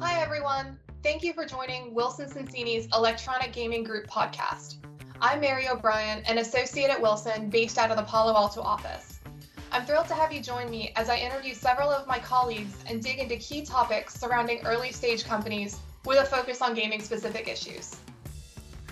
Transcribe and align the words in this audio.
Hi, 0.00 0.22
everyone. 0.22 0.78
Thank 1.02 1.24
you 1.24 1.32
for 1.32 1.44
joining 1.44 1.92
Wilson 1.92 2.30
Sonsini's 2.30 2.86
Electronic 2.94 3.52
Gaming 3.52 3.82
Group 3.82 4.06
podcast. 4.06 4.76
I'm 5.20 5.40
Mary 5.40 5.68
O'Brien, 5.68 6.22
an 6.28 6.38
associate 6.38 6.88
at 6.88 7.02
Wilson 7.02 7.50
based 7.50 7.78
out 7.78 7.90
of 7.90 7.96
the 7.96 8.04
Palo 8.04 8.32
Alto 8.36 8.60
office. 8.60 9.18
I'm 9.72 9.84
thrilled 9.84 10.06
to 10.06 10.14
have 10.14 10.32
you 10.32 10.40
join 10.40 10.70
me 10.70 10.92
as 10.94 11.08
I 11.08 11.16
interview 11.16 11.52
several 11.52 11.90
of 11.90 12.06
my 12.06 12.20
colleagues 12.20 12.76
and 12.86 13.02
dig 13.02 13.18
into 13.18 13.36
key 13.38 13.62
topics 13.62 14.14
surrounding 14.14 14.64
early 14.64 14.92
stage 14.92 15.24
companies 15.24 15.80
with 16.04 16.18
a 16.18 16.24
focus 16.24 16.62
on 16.62 16.74
gaming 16.74 17.02
specific 17.02 17.48
issues. 17.48 17.96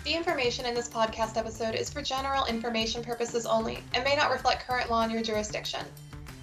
The 0.02 0.12
information 0.12 0.66
in 0.66 0.74
this 0.74 0.88
podcast 0.88 1.36
episode 1.36 1.76
is 1.76 1.88
for 1.88 2.02
general 2.02 2.46
information 2.46 3.04
purposes 3.04 3.46
only 3.46 3.78
and 3.94 4.02
may 4.02 4.16
not 4.16 4.32
reflect 4.32 4.66
current 4.66 4.90
law 4.90 5.04
in 5.04 5.12
your 5.12 5.22
jurisdiction. 5.22 5.86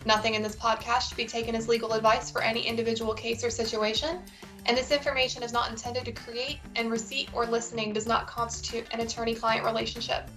Nothing 0.05 0.33
in 0.33 0.41
this 0.41 0.55
podcast 0.55 1.07
should 1.07 1.17
be 1.17 1.25
taken 1.25 1.55
as 1.55 1.69
legal 1.69 1.93
advice 1.93 2.29
for 2.29 2.41
any 2.41 2.61
individual 2.67 3.13
case 3.13 3.43
or 3.43 3.49
situation, 3.49 4.21
and 4.65 4.77
this 4.77 4.91
information 4.91 5.43
is 5.43 5.51
not 5.51 5.69
intended 5.69 6.05
to 6.05 6.11
create, 6.11 6.59
and 6.75 6.89
receipt 6.89 7.29
or 7.33 7.45
listening 7.45 7.93
does 7.93 8.07
not 8.07 8.27
constitute 8.27 8.87
an 8.91 9.01
attorney 9.01 9.35
client 9.35 9.65
relationship. 9.65 10.29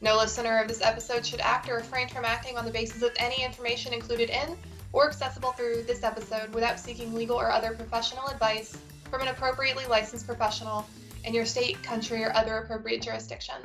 No 0.00 0.16
listener 0.16 0.60
of 0.60 0.68
this 0.68 0.82
episode 0.82 1.24
should 1.24 1.40
act 1.40 1.68
or 1.68 1.74
refrain 1.74 2.08
from 2.08 2.24
acting 2.24 2.56
on 2.56 2.64
the 2.64 2.70
basis 2.70 3.02
of 3.02 3.12
any 3.18 3.44
information 3.44 3.92
included 3.92 4.30
in 4.30 4.56
or 4.92 5.08
accessible 5.08 5.52
through 5.52 5.82
this 5.82 6.02
episode 6.02 6.52
without 6.54 6.78
seeking 6.78 7.14
legal 7.14 7.36
or 7.36 7.50
other 7.50 7.74
professional 7.74 8.26
advice 8.28 8.76
from 9.10 9.22
an 9.22 9.28
appropriately 9.28 9.84
licensed 9.86 10.26
professional 10.26 10.86
in 11.24 11.34
your 11.34 11.44
state, 11.44 11.82
country, 11.82 12.22
or 12.24 12.32
other 12.34 12.58
appropriate 12.58 13.02
jurisdiction. 13.02 13.56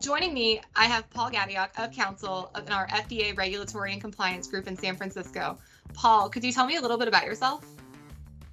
Joining 0.00 0.32
me, 0.32 0.62
I 0.74 0.86
have 0.86 1.08
Paul 1.10 1.30
Gadiock 1.30 1.68
of 1.76 1.92
counsel 1.92 2.50
in 2.56 2.72
our 2.72 2.86
FDA 2.88 3.36
Regulatory 3.36 3.92
and 3.92 4.00
Compliance 4.00 4.48
Group 4.48 4.66
in 4.66 4.76
San 4.76 4.96
Francisco. 4.96 5.58
Paul, 5.92 6.30
could 6.30 6.42
you 6.42 6.52
tell 6.52 6.66
me 6.66 6.76
a 6.76 6.80
little 6.80 6.96
bit 6.96 7.06
about 7.06 7.26
yourself? 7.26 7.64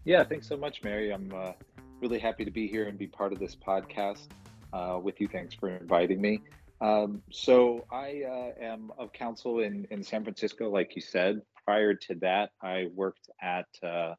Yeah, 0.08 0.24
thanks 0.24 0.48
so 0.48 0.56
much, 0.56 0.84
Mary. 0.84 1.12
I'm 1.12 1.34
uh, 1.36 1.52
really 2.00 2.18
happy 2.18 2.46
to 2.46 2.50
be 2.50 2.66
here 2.66 2.88
and 2.88 2.98
be 2.98 3.08
part 3.08 3.34
of 3.34 3.40
this 3.40 3.58
podcast 3.58 4.28
uh, 4.72 4.98
with 5.04 5.20
you. 5.20 5.28
Thanks 5.28 5.54
for 5.54 5.68
inviting 5.68 6.22
me. 6.22 6.40
Um, 6.80 7.22
so, 7.30 7.86
I 7.92 8.24
uh, 8.24 8.64
am 8.64 8.94
of 8.98 9.12
counsel 9.12 9.60
in, 9.60 9.86
in 9.92 10.02
San 10.02 10.24
Francisco, 10.24 10.70
like 10.70 10.96
you 10.96 11.02
said. 11.02 11.42
Prior 11.66 11.94
to 11.94 12.16
that, 12.22 12.52
I 12.64 12.88
worked 12.96 13.30
at 13.42 13.66
uh, 13.84 14.14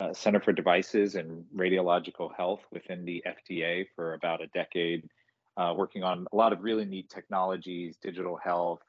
uh, 0.00 0.12
Center 0.12 0.38
for 0.38 0.52
Devices 0.52 1.16
and 1.16 1.44
Radiological 1.56 2.30
Health 2.36 2.60
within 2.70 3.04
the 3.04 3.20
FDA 3.26 3.86
for 3.96 4.14
about 4.14 4.40
a 4.40 4.46
decade 4.54 5.08
uh, 5.56 5.74
working 5.76 6.04
on 6.04 6.28
a 6.32 6.36
lot 6.36 6.52
of 6.52 6.62
really 6.62 6.84
neat 6.84 7.10
technologies, 7.10 7.96
digital 8.00 8.36
health, 8.36 8.82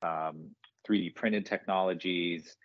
um, 0.00 0.54
3D 0.88 1.16
printed 1.16 1.44
technologies, 1.44 2.56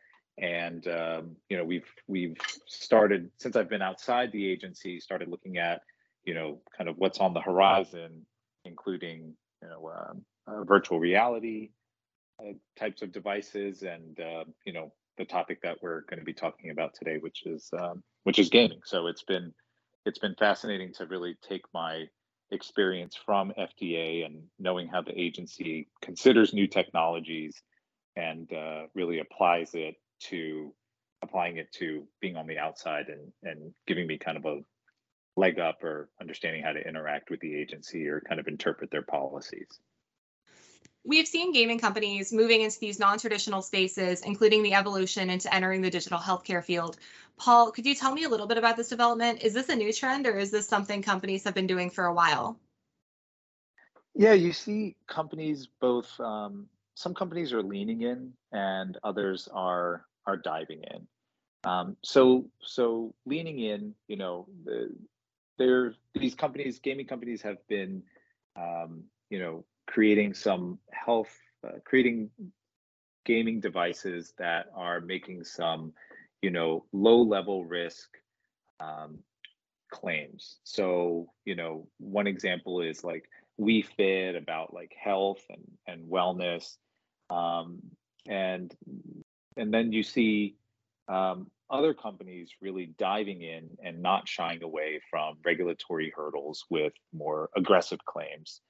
and 0.42 0.88
um, 0.88 1.36
you 1.50 1.58
know 1.58 1.64
we've 1.64 1.90
we've 2.08 2.36
started 2.66 3.30
since 3.38 3.56
I've 3.56 3.70
been 3.70 3.82
outside 3.82 4.32
the 4.32 4.50
agency, 4.50 5.00
started 5.00 5.30
looking 5.30 5.58
at 5.58 5.82
you 6.26 6.34
know 6.34 6.60
kind 6.76 6.90
of 6.90 6.98
what's 6.98 7.20
on 7.20 7.34
the 7.34 7.42
horizon, 7.42 8.26
including 8.66 9.36
you 9.62 9.70
know 9.70 9.92
um, 9.96 10.26
uh, 10.48 10.64
virtual 10.64 11.00
reality 11.00 11.70
uh, 12.40 12.54
types 12.78 13.04
of 13.04 13.12
devices, 13.12 13.84
and 13.84 14.20
uh, 14.20 14.44
you 14.66 14.74
know 14.74 14.92
the 15.18 15.26
topic 15.26 15.62
that 15.62 15.78
we're 15.82 16.02
going 16.02 16.20
to 16.20 16.26
be 16.26 16.34
talking 16.34 16.72
about 16.72 16.96
today, 16.96 17.18
which 17.20 17.46
is 17.46 17.70
um, 17.80 18.04
which 18.24 18.40
is 18.40 18.50
gaming. 18.50 18.82
So 18.84 19.08
it's 19.08 19.24
been 19.24 19.54
it's 20.06 20.20
been 20.20 20.36
fascinating 20.36 20.94
to 20.94 21.06
really 21.06 21.38
take 21.48 21.64
my 21.74 22.06
experience 22.50 23.16
from 23.16 23.54
FDA 23.58 24.26
and 24.26 24.44
knowing 24.60 24.88
how 24.88 25.02
the 25.02 25.18
agency 25.18 25.88
considers 26.02 26.54
new 26.54 26.68
technologies 26.68 27.62
and 28.18 28.52
uh, 28.52 28.88
really 28.94 29.20
applies 29.20 29.74
it 29.74 29.96
to 30.30 30.74
applying 31.24 31.58
it 31.58 31.72
to 31.74 32.08
being 32.20 32.36
on 32.36 32.48
the 32.48 32.58
outside 32.58 33.08
and 33.10 33.32
and 33.44 33.74
giving 33.86 34.08
me 34.08 34.18
kind 34.18 34.38
of 34.38 34.46
a 34.46 34.60
leg 35.38 35.60
up 35.60 35.84
or 35.84 36.10
understanding 36.20 36.64
how 36.64 36.74
to 36.74 36.88
interact 36.88 37.30
with 37.30 37.40
the 37.40 37.56
agency 37.56 38.08
or 38.08 38.22
kind 38.22 38.40
of 38.40 38.48
interpret 38.48 38.92
their 38.92 39.02
policies. 39.02 39.80
We've 41.04 41.28
seen 41.28 41.52
gaming 41.52 41.80
companies 41.80 42.32
moving 42.32 42.62
into 42.62 42.80
these 42.80 43.00
non-traditional 43.00 43.64
spaces, 43.64 44.22
including 44.22 44.62
the 44.62 44.76
evolution 44.76 45.32
into 45.32 45.52
entering 45.54 45.82
the 45.82 45.90
digital 45.90 46.20
healthcare 46.20 46.64
field. 46.64 46.98
Paul, 47.38 47.72
could 47.72 47.88
you 47.88 47.96
tell 47.96 48.14
me 48.14 48.26
a 48.26 48.30
little 48.30 48.46
bit 48.46 48.60
about 48.60 48.78
this 48.78 48.90
development? 48.90 49.42
Is 49.42 49.54
this 49.54 49.70
a 49.70 49.76
new 49.76 49.92
trend 49.92 50.28
or 50.28 50.38
is 50.38 50.52
this 50.52 50.68
something 50.68 51.02
companies 51.02 51.44
have 51.44 51.56
been 51.56 51.66
doing 51.66 51.90
for 51.90 52.06
a 52.06 52.14
while? 52.14 52.60
Yeah, 54.14 54.34
you 54.34 54.52
see 54.52 54.96
companies 55.08 55.70
both 55.80 56.20
um, 56.20 56.68
some 56.94 57.16
companies 57.16 57.52
are 57.52 57.64
leaning 57.64 58.02
in 58.02 58.34
and 58.52 58.98
others 59.04 59.50
are 59.52 60.06
are 60.26 60.38
diving 60.38 60.84
in. 60.84 61.08
Um, 61.64 61.98
so 62.04 62.50
so 62.62 63.14
leaning 63.26 63.60
in, 63.60 63.94
you 64.08 64.16
know, 64.18 64.48
the, 64.66 64.90
there 65.58 65.94
these 66.14 66.36
companies, 66.36 66.80
gaming 66.80 67.08
companies 67.08 67.42
have 67.44 67.58
been 67.68 68.04
um, 68.56 69.04
you 69.30 69.40
know, 69.40 69.66
creating 69.88 70.34
some 70.34 70.80
health 70.92 71.32
uh, 71.66 71.80
creating 71.86 72.30
gaming 73.26 73.60
devices 73.60 74.34
that 74.40 74.66
are 74.76 75.00
making 75.00 75.44
some 75.44 75.94
you 76.42 76.50
know, 76.50 76.86
low 76.92 77.22
level 77.22 77.66
risk 77.66 78.10
um, 78.80 79.20
claims. 79.92 80.58
So, 80.64 81.32
you 81.46 81.56
know, 81.56 81.88
one 82.00 82.28
example 82.28 82.82
is 82.82 83.04
like 83.04 83.30
Wii 83.60 83.86
Fit 83.86 84.36
about 84.36 84.74
like 84.74 84.94
health 85.00 85.42
and, 85.50 85.64
and 85.88 86.10
wellness. 86.10 86.78
Um, 87.30 87.80
and 88.28 88.74
and 89.58 89.74
then 89.74 89.92
you 89.92 90.04
see 90.04 90.56
um, 91.08 91.48
other 91.70 91.94
companies 91.94 92.52
really 92.62 92.94
diving 92.98 93.42
in 93.42 93.70
and 93.84 94.02
not 94.02 94.28
shying 94.28 94.64
away 94.64 95.02
from 95.10 95.38
regulatory 95.46 96.12
hurdles 96.16 96.66
with 96.70 96.94
more 97.14 97.50
aggressive 97.56 98.00
claims 98.06 98.62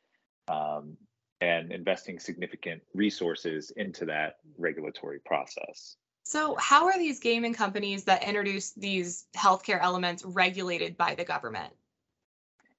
um, 0.47 0.95
and 1.41 1.71
investing 1.71 2.19
significant 2.19 2.81
resources 2.93 3.71
into 3.75 4.05
that 4.05 4.35
regulatory 4.57 5.19
process. 5.25 5.95
So, 6.23 6.55
how 6.55 6.85
are 6.85 6.97
these 6.97 7.19
gaming 7.19 7.53
companies 7.53 8.03
that 8.03 8.23
introduce 8.23 8.71
these 8.73 9.25
healthcare 9.35 9.81
elements 9.81 10.23
regulated 10.23 10.95
by 10.95 11.15
the 11.15 11.25
government? 11.25 11.73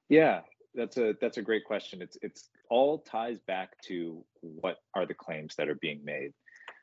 Yeah, 0.09 0.41
that's 0.75 0.97
a 0.97 1.15
that's 1.21 1.39
a 1.39 1.43
great 1.43 1.65
question. 1.65 2.01
It's 2.01 2.17
it's 2.23 2.49
all 2.71 2.99
ties 2.99 3.41
back 3.47 3.81
to 3.83 4.25
what 4.41 4.77
are 4.95 5.07
the 5.07 5.15
claims 5.15 5.57
that 5.57 5.69
are 5.69 5.75
being 5.75 6.05
made. 6.05 6.33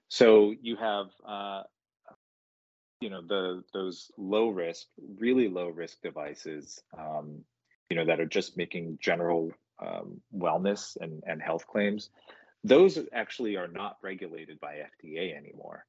So 0.10 0.54
you 0.62 0.76
have 0.76 1.08
uh, 1.28 1.64
you 3.00 3.10
know 3.10 3.22
the 3.22 3.64
those 3.74 4.12
low 4.18 4.50
risk, 4.50 4.88
really 5.20 5.48
low 5.48 5.70
risk 5.70 6.02
devices, 6.02 6.82
um, 6.98 7.44
you 7.90 7.96
know 7.96 8.06
that 8.06 8.20
are 8.20 8.26
just 8.26 8.58
making 8.58 8.98
general 9.02 9.52
um, 9.80 10.20
wellness 10.36 10.98
and 11.00 11.24
and 11.26 11.42
health 11.42 11.66
claims. 11.68 12.10
Those 12.64 13.00
actually 13.14 13.56
are 13.56 13.70
not 13.70 13.98
regulated 14.04 14.60
by 14.60 14.84
FDA 15.04 15.38
anymore. 15.38 15.86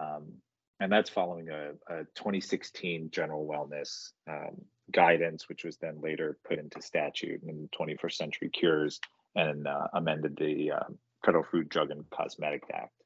Um, 0.00 0.32
and 0.80 0.90
that's 0.90 1.10
following 1.10 1.50
a, 1.50 1.72
a 1.88 2.04
2016 2.16 3.10
general 3.12 3.46
wellness 3.46 4.12
um, 4.28 4.62
guidance, 4.90 5.48
which 5.48 5.62
was 5.62 5.76
then 5.76 6.00
later 6.00 6.38
put 6.48 6.58
into 6.58 6.80
statute 6.80 7.42
in 7.42 7.68
21st 7.78 8.12
Century 8.14 8.48
Cures 8.48 8.98
and 9.36 9.68
uh, 9.68 9.88
amended 9.92 10.36
the 10.36 10.72
uh, 10.72 10.84
Federal 11.24 11.44
Food, 11.44 11.68
Drug, 11.68 11.90
and 11.90 12.08
Cosmetic 12.10 12.64
Act. 12.72 12.99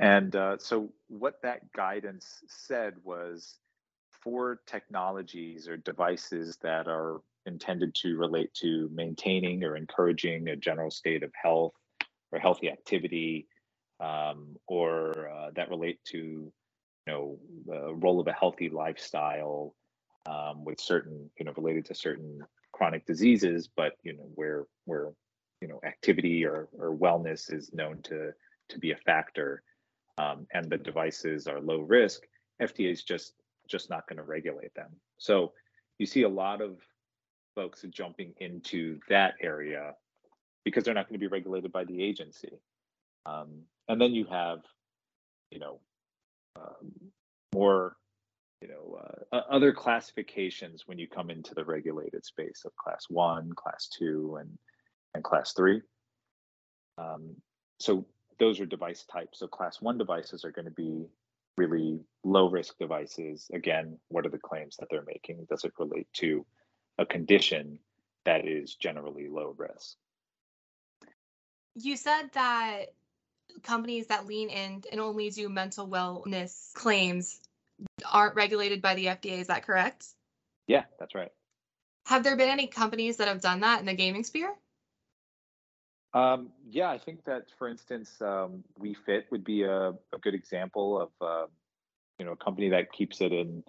And 0.00 0.34
uh, 0.36 0.58
so, 0.58 0.90
what 1.08 1.42
that 1.42 1.72
guidance 1.72 2.42
said 2.48 2.94
was 3.04 3.58
for 4.22 4.60
technologies 4.66 5.68
or 5.68 5.76
devices 5.76 6.58
that 6.62 6.88
are 6.88 7.20
intended 7.46 7.94
to 7.96 8.16
relate 8.16 8.52
to 8.54 8.90
maintaining 8.94 9.64
or 9.64 9.76
encouraging 9.76 10.48
a 10.48 10.56
general 10.56 10.90
state 10.90 11.22
of 11.22 11.32
health 11.40 11.74
or 12.32 12.38
healthy 12.38 12.70
activity 12.70 13.46
um, 14.00 14.56
or 14.66 15.30
uh, 15.30 15.50
that 15.56 15.70
relate 15.70 16.00
to 16.06 16.18
you 16.18 16.52
know 17.12 17.38
the 17.66 17.94
role 17.94 18.20
of 18.20 18.28
a 18.28 18.32
healthy 18.32 18.68
lifestyle 18.70 19.74
um, 20.26 20.64
with 20.64 20.80
certain 20.80 21.30
you 21.38 21.44
know 21.44 21.52
related 21.56 21.84
to 21.86 21.94
certain 21.94 22.40
chronic 22.72 23.06
diseases 23.06 23.68
but 23.76 23.94
you 24.02 24.12
know 24.14 24.28
where 24.34 24.66
where 24.86 25.10
you 25.60 25.68
know 25.68 25.80
activity 25.86 26.44
or, 26.44 26.68
or 26.78 26.96
wellness 26.96 27.52
is 27.52 27.72
known 27.72 28.00
to 28.02 28.32
to 28.68 28.78
be 28.78 28.92
a 28.92 28.96
factor 28.96 29.62
um, 30.18 30.46
and 30.52 30.68
the 30.70 30.78
devices 30.78 31.46
are 31.46 31.60
low 31.60 31.80
risk 31.80 32.22
fda 32.60 32.90
is 32.90 33.02
just 33.02 33.34
just 33.68 33.90
not 33.90 34.06
going 34.08 34.16
to 34.16 34.22
regulate 34.22 34.74
them 34.74 34.90
so 35.18 35.52
you 35.98 36.06
see 36.06 36.22
a 36.22 36.28
lot 36.28 36.60
of 36.60 36.78
folks 37.54 37.84
jumping 37.90 38.32
into 38.40 38.98
that 39.08 39.34
area 39.40 39.94
because 40.64 40.84
they're 40.84 40.94
not 40.94 41.08
going 41.08 41.18
to 41.18 41.26
be 41.26 41.26
regulated 41.26 41.70
by 41.72 41.84
the 41.84 42.02
agency 42.02 42.52
um, 43.26 43.62
and 43.88 44.00
then 44.00 44.12
you 44.12 44.24
have, 44.30 44.60
you 45.50 45.58
know, 45.58 45.80
um, 46.56 46.92
more, 47.54 47.96
you 48.60 48.68
know, 48.68 49.00
uh, 49.32 49.40
other 49.50 49.72
classifications 49.72 50.84
when 50.86 50.98
you 50.98 51.08
come 51.08 51.30
into 51.30 51.54
the 51.54 51.64
regulated 51.64 52.24
space 52.24 52.62
of 52.64 52.74
class 52.76 53.06
one, 53.08 53.52
class 53.54 53.88
two, 53.88 54.38
and 54.40 54.50
and 55.14 55.22
class 55.22 55.52
three. 55.52 55.82
Um, 56.98 57.36
so 57.80 58.06
those 58.38 58.60
are 58.60 58.66
device 58.66 59.04
types. 59.04 59.38
So 59.38 59.46
class 59.46 59.80
one 59.80 59.98
devices 59.98 60.44
are 60.44 60.50
going 60.50 60.64
to 60.66 60.70
be 60.70 61.06
really 61.56 62.00
low 62.24 62.48
risk 62.48 62.78
devices, 62.78 63.50
again, 63.52 63.98
what 64.08 64.26
are 64.26 64.30
the 64.30 64.38
claims 64.38 64.76
that 64.78 64.88
they're 64.90 65.04
making? 65.06 65.46
Does 65.48 65.64
it 65.64 65.72
relate 65.78 66.08
to 66.14 66.46
a 66.98 67.06
condition 67.06 67.78
that 68.24 68.46
is 68.46 68.74
generally 68.74 69.28
low 69.28 69.54
risk? 69.56 69.96
You 71.74 71.96
said 71.96 72.30
that 72.34 72.94
companies 73.62 74.06
that 74.06 74.26
lean 74.26 74.48
in 74.48 74.82
and 74.90 75.00
only 75.00 75.30
do 75.30 75.48
mental 75.48 75.88
wellness 75.88 76.72
claims 76.74 77.40
aren't 78.10 78.34
regulated 78.34 78.80
by 78.80 78.94
the 78.94 79.06
FDA. 79.06 79.40
Is 79.40 79.48
that 79.48 79.66
correct? 79.66 80.06
Yeah, 80.66 80.84
that's 80.98 81.14
right. 81.14 81.30
Have 82.06 82.24
there 82.24 82.36
been 82.36 82.48
any 82.48 82.66
companies 82.66 83.16
that 83.18 83.28
have 83.28 83.40
done 83.40 83.60
that 83.60 83.80
in 83.80 83.86
the 83.86 83.94
gaming 83.94 84.24
sphere? 84.24 84.54
Um, 86.14 86.50
yeah, 86.68 86.90
I 86.90 86.98
think 86.98 87.24
that, 87.24 87.44
for 87.58 87.68
instance, 87.68 88.20
um, 88.20 88.64
Wii 88.80 88.96
Fit 89.06 89.26
would 89.30 89.44
be 89.44 89.62
a, 89.62 89.90
a 89.90 90.18
good 90.20 90.34
example 90.34 91.00
of, 91.00 91.10
uh, 91.26 91.46
you 92.18 92.26
know, 92.26 92.32
a 92.32 92.36
company 92.36 92.68
that 92.70 92.92
keeps 92.92 93.20
it 93.20 93.32
in, 93.32 93.64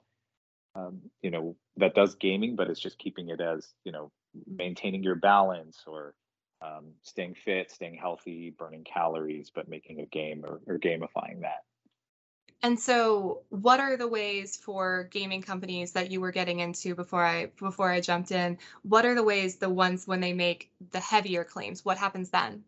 um, 0.76 1.02
you 1.22 1.32
know, 1.32 1.56
that 1.78 1.96
does 1.96 2.16
gaming, 2.16 2.56
but 2.56 2.70
it's 2.70 2.80
just 2.80 3.00
keeping 3.00 3.30
it 3.30 3.40
as, 3.40 3.74
you 3.86 3.92
know, 3.92 4.12
maintaining 4.48 5.04
your 5.04 5.16
balance 5.16 5.84
or 5.88 6.14
um, 6.62 6.92
staying 7.02 7.36
fit, 7.36 7.72
staying 7.72 7.96
healthy, 7.96 8.54
burning 8.58 8.84
calories, 8.84 9.52
but 9.54 9.70
making 9.70 10.02
a 10.02 10.06
game 10.06 10.44
or, 10.46 10.60
or 10.68 10.80
gamifying 10.80 11.42
that. 11.42 11.64
And 12.64 12.80
so, 12.80 13.42
what 13.50 13.82
are 13.82 13.98
the 13.98 14.08
ways 14.08 14.56
for 14.56 15.10
gaming 15.12 15.42
companies 15.42 15.92
that 15.92 16.10
you 16.10 16.22
were 16.22 16.32
getting 16.32 16.62
into 16.62 16.96
before 16.96 17.26
I 17.26 17.48
before 17.60 17.92
I 17.92 18.00
jumped 18.00 18.32
in? 18.32 18.58
What 18.84 19.06
are 19.06 19.14
the 19.14 19.24
ways 19.24 19.58
the 19.58 19.70
ones 19.70 20.08
when 20.08 20.22
they 20.22 20.32
make 20.32 20.72
the 20.92 21.02
heavier 21.02 21.44
claims? 21.44 21.84
What 21.84 21.98
happens 21.98 22.30
then? 22.30 22.64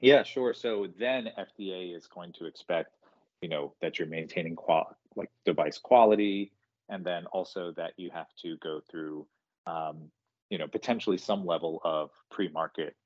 Yeah, 0.00 0.24
sure. 0.24 0.52
So 0.52 0.88
then 0.98 1.30
FDA 1.38 1.96
is 1.96 2.08
going 2.08 2.32
to 2.34 2.46
expect, 2.46 2.96
you 3.40 3.48
know, 3.48 3.72
that 3.80 4.00
you're 4.00 4.08
maintaining 4.08 4.56
qual 4.56 4.96
like 5.14 5.30
device 5.44 5.78
quality, 5.78 6.50
and 6.88 7.04
then 7.04 7.26
also 7.26 7.72
that 7.76 7.92
you 7.96 8.10
have 8.10 8.34
to 8.42 8.56
go 8.56 8.80
through, 8.90 9.28
um, 9.68 10.10
you 10.50 10.58
know, 10.58 10.66
potentially 10.66 11.18
some 11.18 11.46
level 11.46 11.80
of 11.84 12.10
pre-market 12.32 12.96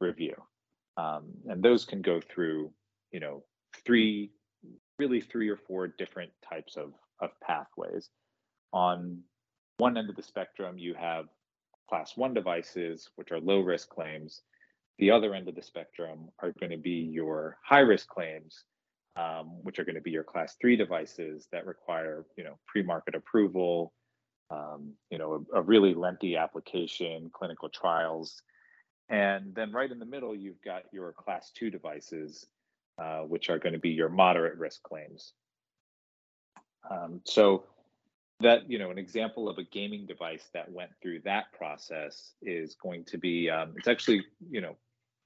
review, 0.00 0.34
um, 0.96 1.24
and 1.46 1.62
those 1.62 1.84
can 1.84 2.00
go 2.00 2.22
through, 2.22 2.70
you 3.12 3.20
know, 3.20 3.42
three 3.84 4.30
really 4.98 5.20
three 5.20 5.48
or 5.48 5.56
four 5.56 5.88
different 5.88 6.30
types 6.48 6.76
of, 6.76 6.92
of 7.20 7.30
pathways. 7.40 8.08
On 8.72 9.22
one 9.78 9.96
end 9.96 10.10
of 10.10 10.16
the 10.16 10.22
spectrum, 10.22 10.78
you 10.78 10.94
have 10.94 11.26
class 11.88 12.16
one 12.16 12.34
devices, 12.34 13.10
which 13.16 13.30
are 13.30 13.40
low 13.40 13.60
risk 13.60 13.88
claims. 13.88 14.42
The 14.98 15.10
other 15.10 15.34
end 15.34 15.48
of 15.48 15.54
the 15.54 15.62
spectrum 15.62 16.28
are 16.40 16.52
going 16.58 16.72
to 16.72 16.78
be 16.78 17.10
your 17.12 17.58
high 17.62 17.80
risk 17.80 18.08
claims, 18.08 18.64
um, 19.16 19.62
which 19.62 19.78
are 19.78 19.84
going 19.84 19.96
to 19.96 20.00
be 20.00 20.10
your 20.10 20.24
class 20.24 20.56
three 20.60 20.76
devices 20.76 21.48
that 21.52 21.66
require, 21.66 22.24
you 22.36 22.44
know, 22.44 22.58
pre-market 22.66 23.14
approval, 23.14 23.92
um, 24.50 24.92
you 25.10 25.18
know, 25.18 25.44
a, 25.52 25.58
a 25.58 25.62
really 25.62 25.94
lengthy 25.94 26.36
application, 26.36 27.30
clinical 27.32 27.68
trials. 27.68 28.42
And 29.08 29.54
then 29.54 29.72
right 29.72 29.90
in 29.90 29.98
the 29.98 30.06
middle, 30.06 30.34
you've 30.34 30.62
got 30.62 30.82
your 30.92 31.12
class 31.12 31.52
two 31.54 31.70
devices 31.70 32.46
uh, 32.98 33.20
which 33.20 33.50
are 33.50 33.58
going 33.58 33.72
to 33.72 33.78
be 33.78 33.90
your 33.90 34.08
moderate 34.08 34.58
risk 34.58 34.82
claims. 34.82 35.32
Um, 36.90 37.20
so 37.24 37.64
that 38.40 38.70
you 38.70 38.78
know 38.78 38.90
an 38.90 38.98
example 38.98 39.48
of 39.48 39.58
a 39.58 39.64
gaming 39.64 40.06
device 40.06 40.48
that 40.52 40.70
went 40.70 40.90
through 41.02 41.20
that 41.24 41.52
process 41.56 42.32
is 42.42 42.74
going 42.74 43.04
to 43.04 43.18
be 43.18 43.50
um, 43.50 43.74
it's 43.76 43.88
actually 43.88 44.24
you 44.50 44.60
know 44.60 44.76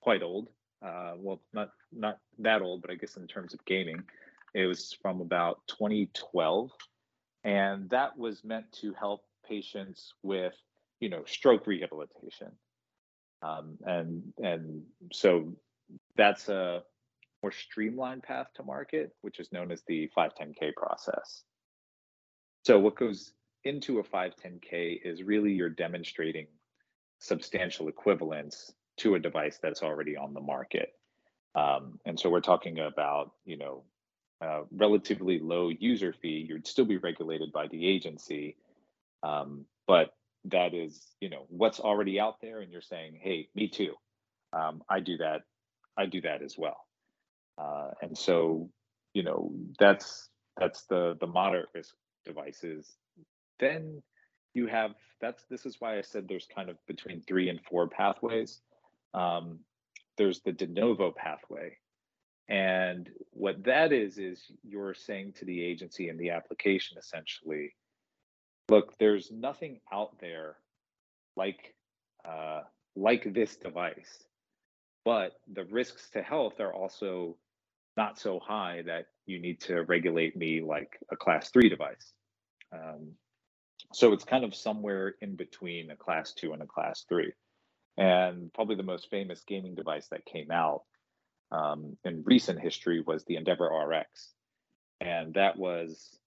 quite 0.01 0.23
old. 0.23 0.49
Uh, 0.83 1.13
well 1.17 1.43
not 1.53 1.71
not 1.93 2.19
that 2.39 2.63
old 2.63 2.81
but 2.81 2.91
i 2.91 2.95
guess 2.95 3.19
in 3.19 3.27
terms 3.27 3.53
of 3.53 3.63
gaming 3.67 4.03
it 4.55 4.65
was 4.65 4.97
from 5.03 5.21
about 5.21 5.61
2012 5.67 6.71
and 7.45 7.89
that 7.91 8.17
was 8.17 8.45
meant 8.45 8.71
to 8.73 8.95
help 8.95 9.23
patients 9.47 10.15
with 10.23 10.55
you 11.01 11.09
know 11.09 11.25
stroke 11.27 11.67
rehabilitation. 11.67 12.53
Um, 13.43 13.79
and 13.85 14.33
and 14.43 14.83
so 15.13 15.55
that's 16.17 16.49
a 16.49 16.83
more 17.43 17.53
streamlined 17.53 18.23
path 18.23 18.49
to 18.55 18.63
market, 18.63 19.15
which 19.23 19.41
is 19.41 19.53
known 19.53 19.71
as 19.71 19.83
the 19.87 20.11
510K 20.17 20.75
process. 20.77 21.43
So, 22.65 22.79
what 22.79 22.97
goes 22.97 23.33
into 23.65 23.99
a 23.99 24.05
510K 24.05 25.01
is 25.05 25.23
really 25.23 25.53
you're 25.53 25.69
demonstrating 25.69 26.47
substantial 27.19 27.89
equivalence 27.89 28.73
to 28.99 29.15
a 29.15 29.19
device 29.19 29.59
that's 29.63 29.83
already 29.83 30.17
on 30.17 30.35
the 30.35 30.41
market. 30.41 30.93
Um, 31.55 31.99
and 32.05 32.19
so, 32.19 32.29
we're 32.31 32.41
talking 32.41 32.79
about, 32.79 33.33
you 33.45 33.57
know, 33.57 33.85
relatively 34.73 35.39
low 35.39 35.69
user 35.69 36.13
fee. 36.13 36.47
You'd 36.49 36.67
still 36.67 36.85
be 36.85 36.97
regulated 36.97 37.53
by 37.53 37.67
the 37.69 37.87
agency, 37.87 38.57
um, 39.23 39.67
but 39.87 40.15
that 40.45 40.73
is, 40.75 41.07
you 41.21 41.29
know, 41.29 41.45
what's 41.49 41.81
already 41.81 42.19
out 42.19 42.41
there, 42.41 42.61
and 42.61 42.73
you're 42.73 42.81
saying, 42.81 43.19
"Hey, 43.21 43.51
me 43.55 43.69
too. 43.69 43.95
Um, 44.53 44.83
I 44.89 45.01
do 45.01 45.19
that. 45.19 45.43
I 45.97 46.07
do 46.07 46.21
that 46.23 46.43
as 46.43 46.57
well." 46.57 46.87
Uh, 47.61 47.91
and 48.01 48.17
so, 48.17 48.71
you 49.13 49.23
know, 49.23 49.53
that's 49.79 50.29
that's 50.57 50.85
the 50.87 51.17
the 51.21 51.27
moderate 51.27 51.69
risk 51.75 51.95
devices. 52.25 52.97
Then 53.59 54.03
you 54.55 54.67
have 54.67 54.93
that's 55.21 55.45
this 55.51 55.67
is 55.67 55.77
why 55.79 55.99
I 55.99 56.03
said 56.03 56.27
there's 56.27 56.49
kind 56.55 56.71
of 56.71 56.77
between 56.87 57.23
three 57.23 57.49
and 57.49 57.61
four 57.69 57.89
pathways. 57.89 58.61
Um, 59.13 59.61
there's 60.17 60.41
the 60.41 60.53
de 60.53 60.67
novo 60.67 61.13
pathway, 61.13 61.77
and 62.49 63.09
what 63.31 63.65
that 63.65 63.93
is 63.93 64.19
is 64.19 64.51
you're 64.63 64.95
saying 64.95 65.35
to 65.39 65.45
the 65.45 65.63
agency 65.63 66.09
in 66.09 66.17
the 66.17 66.31
application 66.31 66.99
essentially, 66.99 67.75
look, 68.69 68.97
there's 68.99 69.31
nothing 69.31 69.81
out 69.93 70.19
there 70.21 70.57
like 71.37 71.75
uh, 72.25 72.63
like 72.97 73.33
this 73.35 73.57
device, 73.57 74.25
but 75.05 75.33
the 75.53 75.65
risks 75.65 76.11
to 76.11 76.23
health 76.23 76.61
are 76.61 76.73
also 76.73 77.37
not 78.01 78.19
so 78.19 78.41
high 78.41 78.81
that 78.87 79.09
you 79.27 79.39
need 79.39 79.61
to 79.61 79.83
regulate 79.83 80.35
me 80.35 80.63
like 80.63 80.99
a 81.13 81.17
class 81.17 81.51
three 81.51 81.69
device. 81.69 82.15
Um, 82.73 83.13
so 83.93 84.15
it's 84.15 84.25
kind 84.25 84.43
of 84.43 84.55
somewhere 84.55 85.17
in 85.21 85.37
between 85.37 85.91
a 85.91 85.97
class 85.97 86.33
two 86.33 86.55
and 86.55 86.63
a 86.63 86.67
class 86.67 87.05
three. 87.07 87.33
And 87.99 88.51
probably 88.55 88.77
the 88.77 88.93
most 88.95 89.11
famous 89.11 89.43
gaming 89.47 89.75
device 89.75 90.09
that 90.13 90.25
came 90.25 90.51
out 90.51 90.85
um, 91.53 91.99
in 92.03 92.23
recent 92.25 92.59
history 92.59 93.05
was 93.07 93.25
the 93.25 93.37
EndeavorRx. 93.37 94.05
And 95.03 95.35
that 95.35 95.59
was 95.59 96.19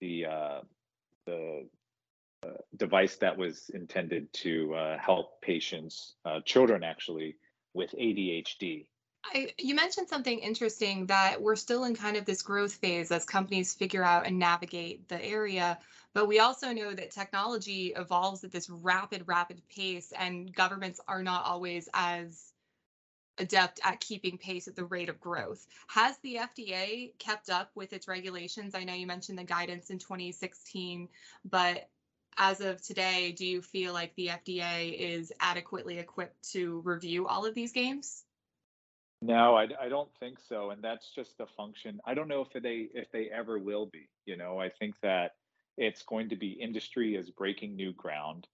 the, 0.00 0.24
uh, 0.24 0.60
the 1.26 1.68
uh, 2.46 2.60
device 2.74 3.16
that 3.16 3.36
was 3.36 3.70
intended 3.74 4.32
to 4.44 4.74
uh, 4.74 4.98
help 4.98 5.42
patients, 5.42 6.14
uh, 6.24 6.40
children 6.46 6.82
actually, 6.82 7.36
with 7.74 7.90
ADHD 7.92 8.86
I, 9.32 9.52
you 9.58 9.74
mentioned 9.74 10.08
something 10.08 10.38
interesting 10.38 11.06
that 11.06 11.40
we're 11.40 11.56
still 11.56 11.84
in 11.84 11.96
kind 11.96 12.16
of 12.16 12.24
this 12.24 12.42
growth 12.42 12.74
phase 12.74 13.10
as 13.10 13.24
companies 13.24 13.74
figure 13.74 14.04
out 14.04 14.26
and 14.26 14.38
navigate 14.38 15.08
the 15.08 15.22
area. 15.24 15.78
But 16.12 16.28
we 16.28 16.38
also 16.40 16.72
know 16.72 16.94
that 16.94 17.10
technology 17.10 17.92
evolves 17.96 18.44
at 18.44 18.52
this 18.52 18.68
rapid, 18.68 19.26
rapid 19.26 19.62
pace, 19.68 20.12
and 20.16 20.54
governments 20.54 21.00
are 21.08 21.22
not 21.22 21.44
always 21.46 21.88
as 21.94 22.52
adept 23.38 23.80
at 23.82 24.00
keeping 24.00 24.38
pace 24.38 24.68
at 24.68 24.76
the 24.76 24.84
rate 24.84 25.08
of 25.08 25.20
growth. 25.20 25.66
Has 25.88 26.18
the 26.18 26.36
FDA 26.36 27.12
kept 27.18 27.50
up 27.50 27.70
with 27.74 27.92
its 27.92 28.06
regulations? 28.06 28.74
I 28.74 28.84
know 28.84 28.94
you 28.94 29.06
mentioned 29.06 29.38
the 29.38 29.44
guidance 29.44 29.90
in 29.90 29.98
2016, 29.98 31.08
but 31.44 31.88
as 32.36 32.60
of 32.60 32.82
today, 32.82 33.32
do 33.32 33.46
you 33.46 33.62
feel 33.62 33.92
like 33.92 34.14
the 34.14 34.28
FDA 34.28 34.92
is 34.98 35.32
adequately 35.40 35.98
equipped 35.98 36.52
to 36.52 36.80
review 36.84 37.26
all 37.26 37.46
of 37.46 37.54
these 37.54 37.72
games? 37.72 38.24
No, 39.26 39.56
I, 39.56 39.68
I 39.80 39.88
don't 39.88 40.10
think 40.20 40.38
so, 40.38 40.70
and 40.70 40.82
that's 40.84 41.10
just 41.14 41.40
a 41.40 41.46
function. 41.46 41.98
I 42.04 42.12
don't 42.12 42.28
know 42.28 42.42
if 42.42 42.62
they 42.62 42.88
if 42.92 43.10
they 43.10 43.30
ever 43.34 43.58
will 43.58 43.86
be. 43.86 44.10
You 44.26 44.36
know, 44.36 44.60
I 44.60 44.68
think 44.68 44.96
that 45.02 45.30
it's 45.78 46.02
going 46.02 46.28
to 46.28 46.36
be 46.36 46.50
industry 46.50 47.14
is 47.16 47.30
breaking 47.30 47.74
new 47.74 47.94
ground, 47.94 48.46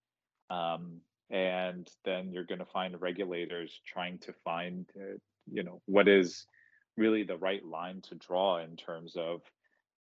um, 0.48 1.00
and 1.28 1.90
then 2.04 2.30
you're 2.30 2.44
going 2.44 2.60
to 2.60 2.66
find 2.66 3.00
regulators 3.00 3.80
trying 3.84 4.18
to 4.18 4.32
find, 4.44 4.86
uh, 4.96 5.16
you 5.50 5.64
know, 5.64 5.82
what 5.86 6.06
is 6.06 6.46
really 6.96 7.24
the 7.24 7.36
right 7.36 7.64
line 7.64 8.00
to 8.02 8.14
draw 8.14 8.58
in 8.58 8.76
terms 8.76 9.16
of 9.16 9.40